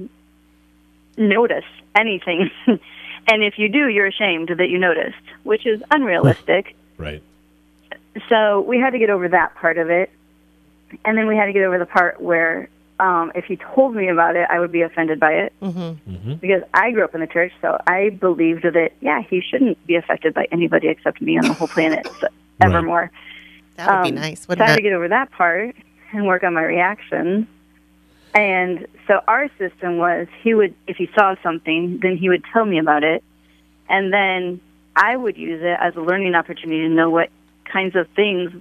[1.18, 1.64] notice
[1.94, 2.50] anything.
[2.66, 6.74] and if you do, you're ashamed that you noticed, which is unrealistic.
[6.96, 7.22] Right.
[8.28, 10.10] so we had to get over that part of it.
[11.04, 12.68] And then we had to get over the part where
[13.00, 16.34] um, if he told me about it, I would be offended by it Mm-hmm.
[16.34, 19.96] because I grew up in the church, so I believed that, yeah, he shouldn't be
[19.96, 22.28] affected by anybody except me on the whole planet so,
[22.60, 22.68] Right.
[22.68, 23.10] evermore.
[23.76, 25.74] That would be Um, nice, so I wouldn't had to get over that part
[26.12, 27.48] and work on my reaction.
[28.34, 32.64] And so our system was he would, if he saw something, then he would tell
[32.64, 33.22] me about it.
[33.88, 34.60] And then
[34.96, 37.30] I would use it as a learning opportunity to know what
[37.64, 38.52] kinds of things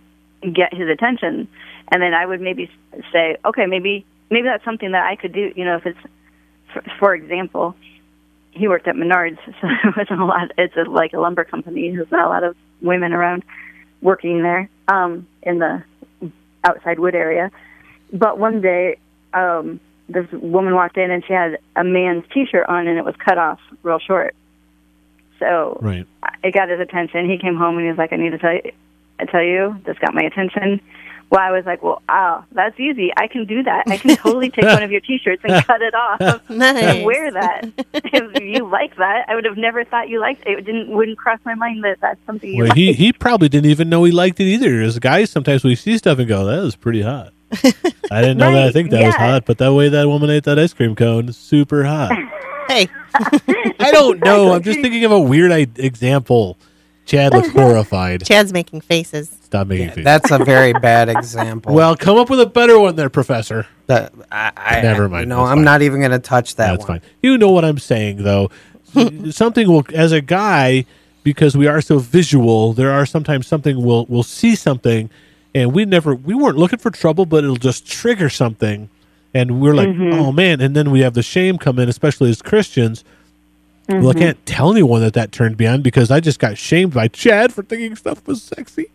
[0.53, 1.47] get his attention.
[1.91, 2.69] And then I would maybe
[3.11, 5.51] say, okay, maybe, maybe that's something that I could do.
[5.55, 5.99] You know, if it's,
[6.73, 7.75] for, for example,
[8.51, 10.51] he worked at Menards, so there wasn't a lot.
[10.57, 11.91] It's a, like a lumber company.
[11.91, 13.43] There's not a lot of women around
[14.01, 15.84] working there um, in the
[16.63, 17.51] outside wood area.
[18.11, 18.97] But one day,
[19.34, 19.79] um,
[20.09, 23.38] this woman walked in and she had a man's T-shirt on and it was cut
[23.38, 24.36] off real short.
[25.39, 26.05] So Right.
[26.43, 27.29] it got his attention.
[27.29, 28.71] He came home and he was like, "I need to tell you,
[29.19, 30.79] I tell you, this got my attention."
[31.34, 33.11] Well, I was like, "Well, oh, that's easy.
[33.17, 33.86] I can do that.
[33.88, 36.19] I can totally take one of your T-shirts and cut it off
[36.49, 36.84] Nice.
[36.84, 37.65] and wear that.
[37.95, 40.59] if you like that, I would have never thought you liked it.
[40.59, 42.77] It didn't wouldn't cross my mind that that's something you Well, like.
[42.77, 44.79] he he probably didn't even know he liked it either.
[44.81, 47.34] As guys, sometimes we see stuff and go, "That was pretty hot."
[48.11, 48.68] I didn't know that.
[48.68, 51.34] I think that was hot, but that way that woman ate that ice cream cone,
[51.34, 52.11] super hot.
[52.69, 52.88] Hey,
[53.80, 54.53] I don't know.
[54.53, 56.57] I'm just thinking of a weird I- example.
[57.05, 58.23] Chad looks horrified.
[58.26, 59.43] Chad's making faces.
[59.53, 60.03] Stop making faces.
[60.03, 61.75] That's a very bad example.
[61.75, 63.67] Well, come up with a better one there, Professor.
[63.85, 65.65] That- I, I, Never mind, No, that's I'm fine.
[65.65, 67.01] not even going to touch that That's one.
[67.01, 67.09] fine.
[67.21, 68.49] You know what I'm saying, though.
[69.30, 70.85] something will, as a guy,
[71.21, 75.11] because we are so visual, there are sometimes something we'll we'll see something,
[75.53, 78.89] and we never we weren't looking for trouble, but it'll just trigger something,
[79.35, 80.19] and we're like, mm-hmm.
[80.19, 83.03] oh man, and then we have the shame come in, especially as Christians.
[83.89, 86.93] Well, I can't tell anyone that that turned me on because I just got shamed
[86.93, 88.85] by Chad for thinking stuff was sexy.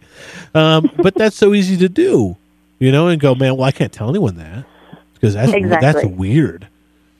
[0.54, 2.36] Um, but that's so easy to do,
[2.78, 3.56] you know, and go, man.
[3.56, 4.64] Well, I can't tell anyone that
[5.14, 6.66] because that's that's weird.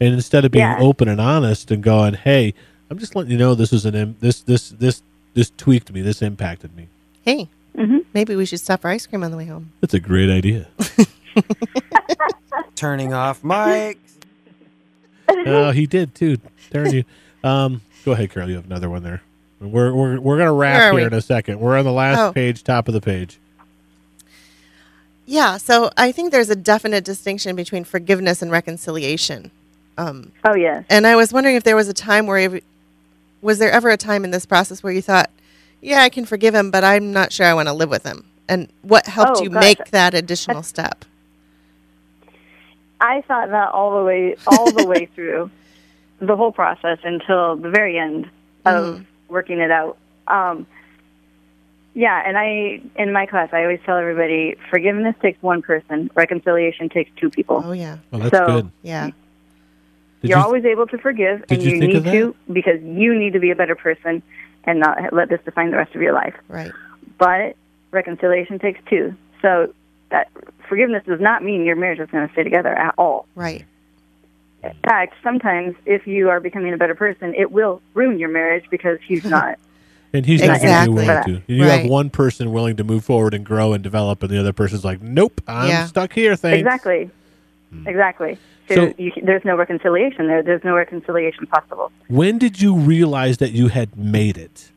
[0.00, 0.78] And instead of being Yeah.
[0.80, 2.54] open and honest and going, "Hey,
[2.90, 5.02] I'm just letting you know this was an Im- this this this
[5.34, 6.00] this tweaked me.
[6.00, 6.88] This impacted me."
[7.22, 8.04] Hey, Mhm.
[8.14, 9.72] maybe we should stop for ice cream on the way home.
[9.82, 10.68] That's a great idea.
[12.76, 13.98] Turning off mic.
[15.28, 16.38] oh, he did too.
[16.70, 17.04] Darn you.
[17.44, 18.48] Um, go ahead, Carol.
[18.48, 19.22] You have another one there.
[19.60, 21.02] We're we're we're gonna wrap here we?
[21.04, 21.58] in a second.
[21.60, 22.32] We're on the last Oh.
[22.32, 23.38] page, top of the page.
[25.26, 29.50] Yeah, so I think there's a definite distinction between forgiveness and reconciliation.
[29.98, 30.84] Um, Oh yes.
[30.88, 32.60] and I was wondering if there was a time where, you-
[33.42, 35.28] was there ever a time in this process where you thought,
[35.82, 38.24] yeah, I can forgive him, but I'm not sure I want to live with him?
[38.48, 39.60] And what helped Oh, you gosh.
[39.60, 41.04] make that additional step?
[43.00, 45.50] I thought that all the way all the way through
[46.20, 48.28] the whole process until the very end
[48.64, 49.96] of working it out.
[50.26, 50.66] Um,
[51.94, 56.88] yeah, and I in my class I always tell everybody forgiveness takes one person, reconciliation
[56.88, 57.62] takes two people.
[57.64, 57.98] Oh, yeah.
[58.10, 58.70] Well, that's So- good.
[58.82, 59.10] Yeah.
[60.20, 63.34] Did You're you- always able to forgive, and you you, need to because you need
[63.34, 64.20] to be a better person
[64.64, 66.34] and not let this define the rest of your life.
[66.48, 66.72] Right.
[67.18, 67.54] But
[67.92, 69.14] reconciliation takes two.
[69.42, 69.72] So
[70.10, 70.28] that
[70.68, 73.26] forgiveness does not mean your marriage is going to stay together at all.
[73.36, 73.64] Right.
[74.64, 78.64] In fact, sometimes if you are becoming a better person, it will ruin your marriage
[78.70, 79.58] because he's not.
[80.12, 80.94] And he's not Exactly.
[80.94, 81.52] going to be willing to.
[81.52, 84.54] You have one person willing to move forward and grow and develop, and the other
[84.54, 85.84] person's like, "Nope, I'm Yeah.
[85.86, 86.58] stuck here." Thanks.
[86.58, 87.10] exactly.
[87.70, 87.86] Hmm.
[87.86, 88.38] Exactly.
[88.68, 90.42] So, So- you, there's no reconciliation there.
[90.42, 91.92] There's no reconciliation possible.
[92.08, 94.70] When did you realize that you had made it?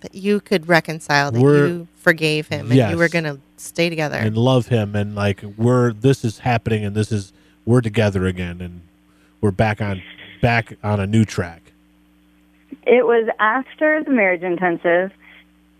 [0.00, 2.90] That you could reconcile, that We're- you forgave him, and Yes.
[2.90, 4.16] you were going to stay together.
[4.16, 7.32] and love him and like we're this is happening and this is
[7.64, 8.82] we're together again and
[9.40, 10.02] we're back on
[10.40, 11.62] back on a new track
[12.86, 15.12] It was after the marriage intensive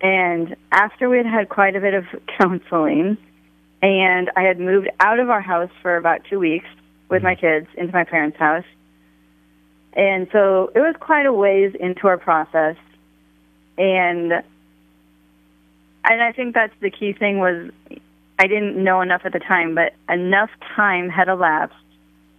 [0.00, 2.04] and after we had had quite a bit of
[2.38, 3.16] counseling
[3.84, 6.68] and I had moved out of our house for about two weeks
[7.10, 7.64] with my mm-hmm.
[7.64, 8.64] kids into my parents' house.
[9.92, 12.76] And so it was quite a ways into our process.
[13.76, 14.32] And
[16.06, 17.70] and I think that's the key thing was
[18.38, 21.76] I didn't know enough at the time, but enough time had elapsed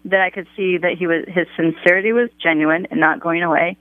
[0.06, 3.78] that I could see that he was his sincerity was genuine and not going away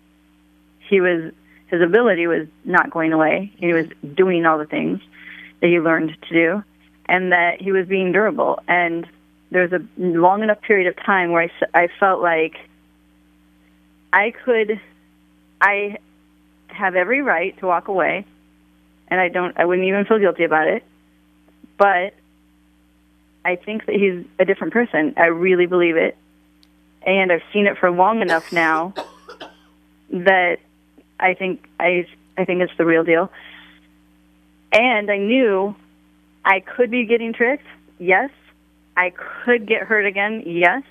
[0.88, 1.32] he was
[1.68, 3.52] his ability was not going away.
[3.56, 5.00] He was doing all the things
[5.60, 6.62] that he learned to do,
[7.06, 8.60] and that he was being durable.
[8.68, 9.06] And
[9.50, 12.56] there was a long enough period of time where I felt like
[14.12, 14.80] I could,
[15.60, 15.98] I
[16.68, 18.26] have every right to walk away,
[19.08, 20.84] and I don't, I wouldn't even feel guilty about it.
[21.76, 22.14] But
[23.44, 25.14] I think that he's a different person.
[25.16, 26.16] I really believe it,
[27.06, 28.94] and I've seen it for long enough now
[30.10, 30.58] that
[31.18, 32.06] I think I
[32.36, 33.30] I think it's the real deal.
[34.72, 35.74] And I knew
[36.44, 37.66] I could be getting tricked.
[37.98, 38.30] Yes.
[38.96, 39.12] I
[39.44, 40.42] could get hurt again.
[40.46, 40.82] Yes.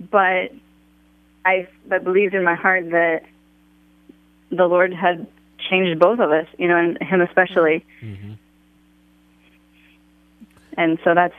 [0.00, 0.52] But
[1.44, 3.24] I I believed in my heart that
[4.50, 5.26] the Lord had
[5.70, 7.84] changed both of us, you know, and him especially.
[8.02, 8.31] Mm-hmm.
[10.76, 11.34] And so that's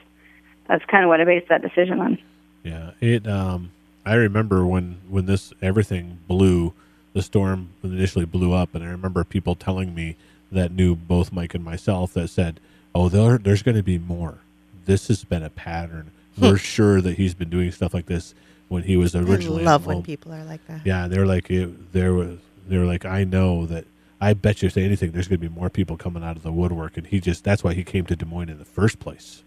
[0.67, 2.17] that's kind of what I based that decision on.
[2.63, 3.71] yeah it um
[4.05, 6.73] i remember when when this everything blew
[7.13, 10.15] the storm initially blew up and i remember people telling me
[10.51, 12.59] that knew both mike and myself that said
[12.95, 14.37] oh there, there's going to be more
[14.85, 18.33] this has been a pattern we're sure that he's been doing stuff like this
[18.69, 20.81] when he was I originally love when people are like that.
[20.83, 23.85] Yeah, they're like it, there was they're like I know that
[24.29, 26.51] I bet you say anything there's going to be more people coming out of the
[26.51, 29.43] woodwork and he just that's why he came to Des Moines in the first place.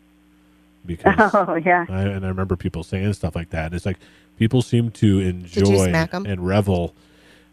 [0.85, 1.87] Because Oh yeah.
[1.89, 3.73] I, and I remember people saying stuff like that.
[3.75, 3.99] It's like
[4.39, 6.95] people seem to enjoy and revel.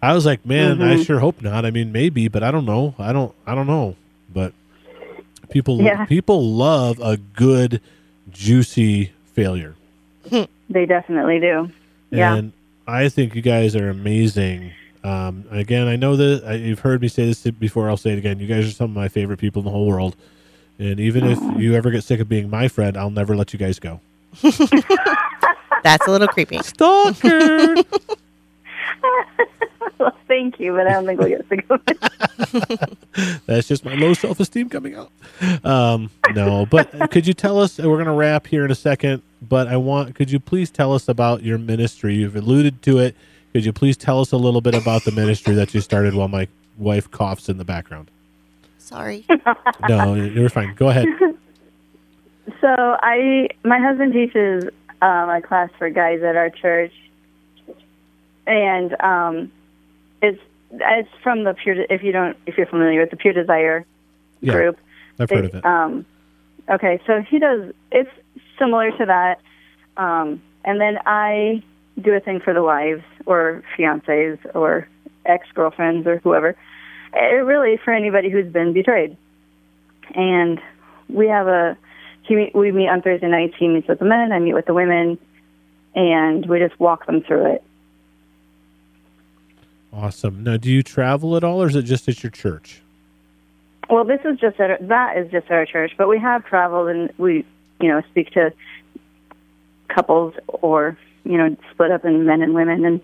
[0.02, 1.06] I was like, man, I Mhm.
[1.06, 1.66] sure hope not.
[1.66, 2.94] I mean, maybe, but I don't know.
[3.00, 3.96] I don't I don't know.
[4.34, 4.54] But
[5.50, 6.06] people Yeah.
[6.06, 7.80] people love a good
[8.32, 9.76] juicy failure.
[10.70, 11.70] They definitely do.
[12.10, 12.36] Yeah.
[12.36, 12.52] And
[12.88, 14.72] I think you guys are amazing.
[15.04, 17.90] Um, again, I know that I, you've heard me say this before.
[17.90, 18.40] I'll say it again.
[18.40, 20.16] You guys are some of my favorite people in the whole world.
[20.80, 23.60] And even if you ever get sick of being my friend, I'll never let you
[23.60, 24.00] guys go.
[25.84, 26.60] That's a little creepy.
[26.64, 27.76] Stalker.
[30.00, 33.42] well, thank you, but I don't think we'll get sick of it.
[33.46, 35.12] That's just my low self esteem coming out.
[35.64, 37.78] Um, no, but could you tell us?
[37.78, 40.16] We're going to wrap here in a second, but I want.
[40.16, 42.16] Could you please tell us about your ministry?
[42.16, 43.16] You've alluded to it.
[43.54, 46.28] Could you please tell us a little bit about the ministry that you started while
[46.28, 46.48] my
[46.78, 48.10] wife coughs in the background?
[48.80, 49.26] Sorry.
[49.90, 50.74] No, you're fine.
[50.76, 51.08] Go ahead.
[52.60, 54.66] So I, my husband teaches
[55.02, 56.94] um, a class for guys at our church,
[58.48, 59.52] and um,
[60.22, 61.86] it's it's from the pure.
[61.90, 63.86] If you don't, if you're familiar with the Pure Desire
[64.40, 64.80] Yeah, group,
[65.20, 65.66] I've heard of it.
[65.66, 66.06] Um,
[66.70, 67.74] okay, so he does.
[67.92, 68.10] It's
[68.58, 69.42] similar to that,
[69.98, 71.64] um, and then I
[72.02, 74.88] do a thing for the wives or fiancés or
[75.26, 76.56] ex girlfriends or whoever.
[77.14, 79.16] It really for anybody who's been betrayed,
[80.16, 80.60] and
[81.10, 81.78] we have a.
[82.30, 83.54] Meet, we meet on Thursday nights.
[83.60, 84.32] He meets with the men.
[84.32, 85.20] I meet with the women,
[85.94, 87.64] and we just walk them through it.
[89.92, 90.42] Awesome.
[90.44, 92.82] Now, do you travel at all, or is it just at your church?
[93.90, 96.90] Well, this is just at our, that is just our church, but we have traveled
[96.90, 97.46] and we,
[97.80, 98.54] you know, speak to
[99.90, 103.02] couples or you know split up in men and women and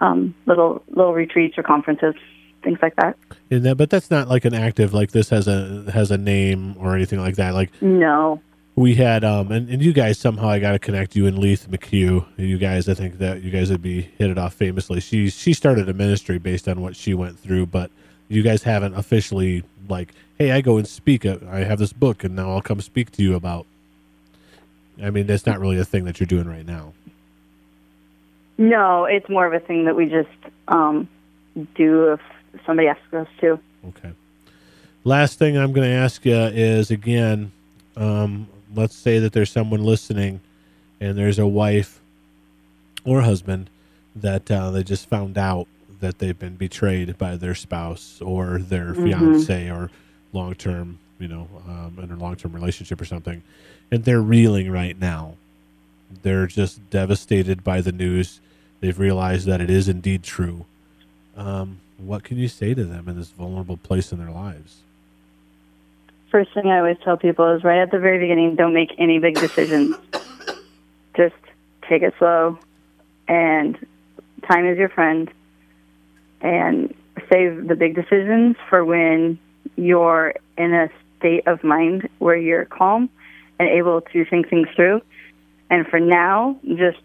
[0.00, 2.14] um, little little retreats or conferences,
[2.62, 3.16] things like that.
[3.50, 6.94] That, but that's not like an active like this has a has a name or
[6.94, 7.54] anything like that.
[7.54, 8.40] Like No,
[8.76, 11.68] we had, um, and, and you guys somehow I got to connect you and Leith
[11.70, 12.26] McHugh.
[12.36, 15.00] You guys, I think that you guys would be hit it off famously.
[15.00, 17.90] She she started a ministry based on what she went through, but
[18.28, 21.24] you guys haven't officially like, hey, I go and speak.
[21.24, 23.66] I have this book, and now I'll come speak to you about.
[25.02, 26.92] I mean, that's not really a thing that you're doing right now.
[28.56, 30.28] No, it's more of a thing that we just
[30.68, 31.08] um,
[31.74, 32.20] do if
[32.64, 33.58] somebody asks us to.
[33.88, 34.12] Okay.
[35.04, 37.52] Last thing I'm going to ask you is again,
[37.96, 40.40] um, let's say that there's someone listening,
[41.00, 42.00] and there's a wife
[43.04, 43.68] or husband
[44.16, 45.66] that uh, they just found out
[46.00, 49.90] that they've been betrayed by their spouse or their fiance or
[50.32, 53.42] long term, you know, um, in a long term relationship or something,
[53.90, 55.34] and they're reeling right now.
[56.22, 58.40] They're just devastated by the news.
[58.84, 60.66] They've realized that it is indeed true.
[61.38, 64.82] Um, what can you say to them in this vulnerable place in their lives?
[66.30, 69.20] First thing I always tell people is right at the very beginning, don't make any
[69.20, 69.96] big decisions.
[71.16, 71.34] Just
[71.88, 72.58] take it slow,
[73.26, 73.78] and
[74.46, 75.30] time is your friend.
[76.42, 76.94] And
[77.32, 79.38] save the big decisions for when
[79.76, 83.08] you're in a state of mind where you're calm
[83.58, 85.00] and able to think things through.
[85.70, 87.00] And for now, just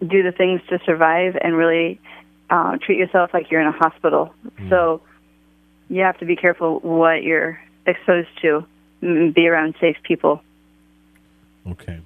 [0.00, 2.00] do the things to survive and really
[2.50, 4.32] uh, treat yourself like you're in a hospital.
[4.68, 5.00] So
[5.88, 8.66] you have to be careful what you're exposed to.
[9.02, 10.42] Mm, Be around safe people.
[11.70, 12.00] Okay.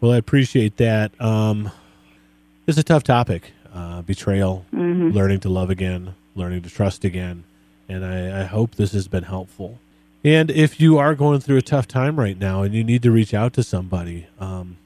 [0.00, 1.18] Well, I appreciate that.
[1.20, 1.70] Um,
[2.66, 7.44] it's a tough topic uh, betrayal, learning to love again, learning to trust again.
[7.88, 9.78] And I, I hope this has been helpful.
[10.24, 13.10] And if you are going through a tough time right now and you need to
[13.10, 14.76] reach out to somebody, um,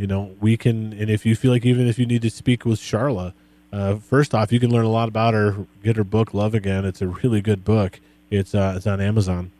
[0.00, 2.64] you know, we can, and if you feel like even if you need to speak
[2.64, 3.32] with Charla,
[3.72, 6.84] uh, first off, you can learn a lot about her, get her book, Love Again.
[6.84, 8.00] It's a really good book.
[8.30, 9.52] It's, uh, it's on Amazon.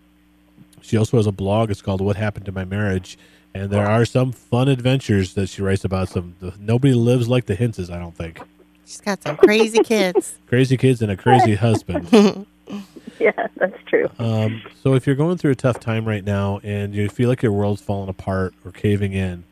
[0.83, 1.71] She also has a blog.
[1.71, 3.19] It's called "What Happened to My Marriage,"
[3.55, 6.09] and there are some fun adventures that she writes about.
[6.09, 7.91] Some the, nobody lives like the Hintzes.
[7.91, 8.41] I don't think
[8.87, 10.39] She's got some crazy kids.
[10.47, 12.09] crazy kids and a crazy husband.
[13.19, 14.09] Yeah, that's true.
[14.19, 17.43] Um, so if you're going through a tough time right now and you feel like
[17.43, 19.45] your world's falling apart or caving in,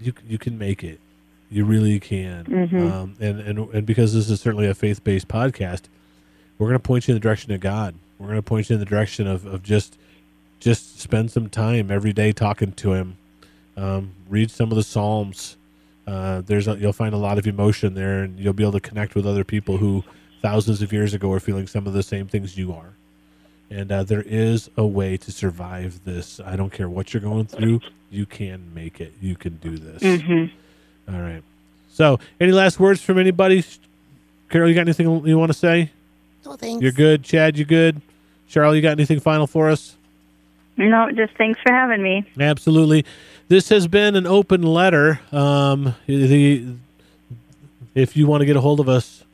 [0.00, 1.00] you you can make it.
[1.50, 2.46] You really can.
[2.90, 5.82] Um, and, and and because this is certainly a faith based podcast,
[6.58, 7.94] we're going to point you in the direction of God.
[8.18, 9.98] We're going to point you in the direction of, of just
[10.60, 13.16] just spend some time every day talking to Him.
[13.76, 15.56] Um, read some of the Psalms.
[16.06, 18.80] Uh, there's a, you'll find a lot of emotion there, and you'll be able to
[18.80, 20.04] connect with other people who
[20.42, 22.94] thousands of years ago are feeling some of the same things you are.
[23.70, 26.40] And uh, there is a way to survive this.
[26.40, 27.80] I don't care what you're going through.
[28.10, 29.14] You can make it.
[29.20, 30.02] You can do this.
[31.08, 31.42] All right.
[31.90, 33.64] So, any last words from anybody?
[34.48, 35.90] Carol, you got anything you want to say?
[36.46, 36.82] Oh, thanks.
[36.82, 37.24] You're good.
[37.24, 38.00] Chad, you good?
[38.48, 39.96] Charlie, you got anything final for us?
[40.76, 42.24] No, just thanks for having me.
[42.38, 43.04] Absolutely.
[43.48, 45.20] This has been an open letter.
[45.32, 46.74] Um, the
[47.94, 49.24] if you want to get a hold of us,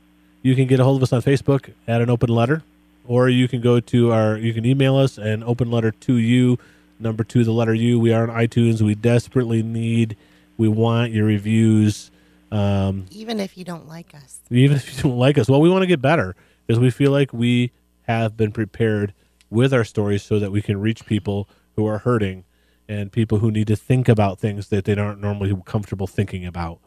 [0.43, 2.63] you can get a hold of us on Facebook at an open letter,
[3.07, 4.37] or you can go to our.
[4.37, 6.59] You can email us and open letter to you,
[6.99, 7.99] number two, the letter U.
[7.99, 8.81] We are on iTunes.
[8.81, 10.17] We desperately need.
[10.57, 12.11] We want your reviews.
[12.53, 14.41] Um, Even if you don't like us.
[14.51, 15.49] even if you don't like us.
[15.49, 16.35] Well, we want to get better
[16.67, 17.71] because we feel like we
[18.03, 19.15] have been prepared
[19.51, 22.45] with our stories so that we can reach people who are hurting
[22.89, 26.81] and people who need to think about things that they aren't normally comfortable thinking about.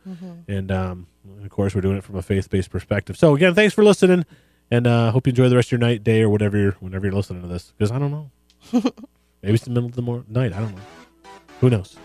[0.49, 1.07] And um,
[1.41, 3.17] of course, we're doing it from a faith based perspective.
[3.17, 4.25] So again, thanks for listening,
[4.73, 7.05] and uh, hope you enjoy the rest of your night, day, or whatever you're whenever
[7.05, 7.73] you're listening to this.
[7.77, 8.31] Because I don't know,
[8.73, 10.51] maybe it's the middle of the mor- night.
[10.51, 10.81] I don't know.
[11.61, 11.95] Who knows?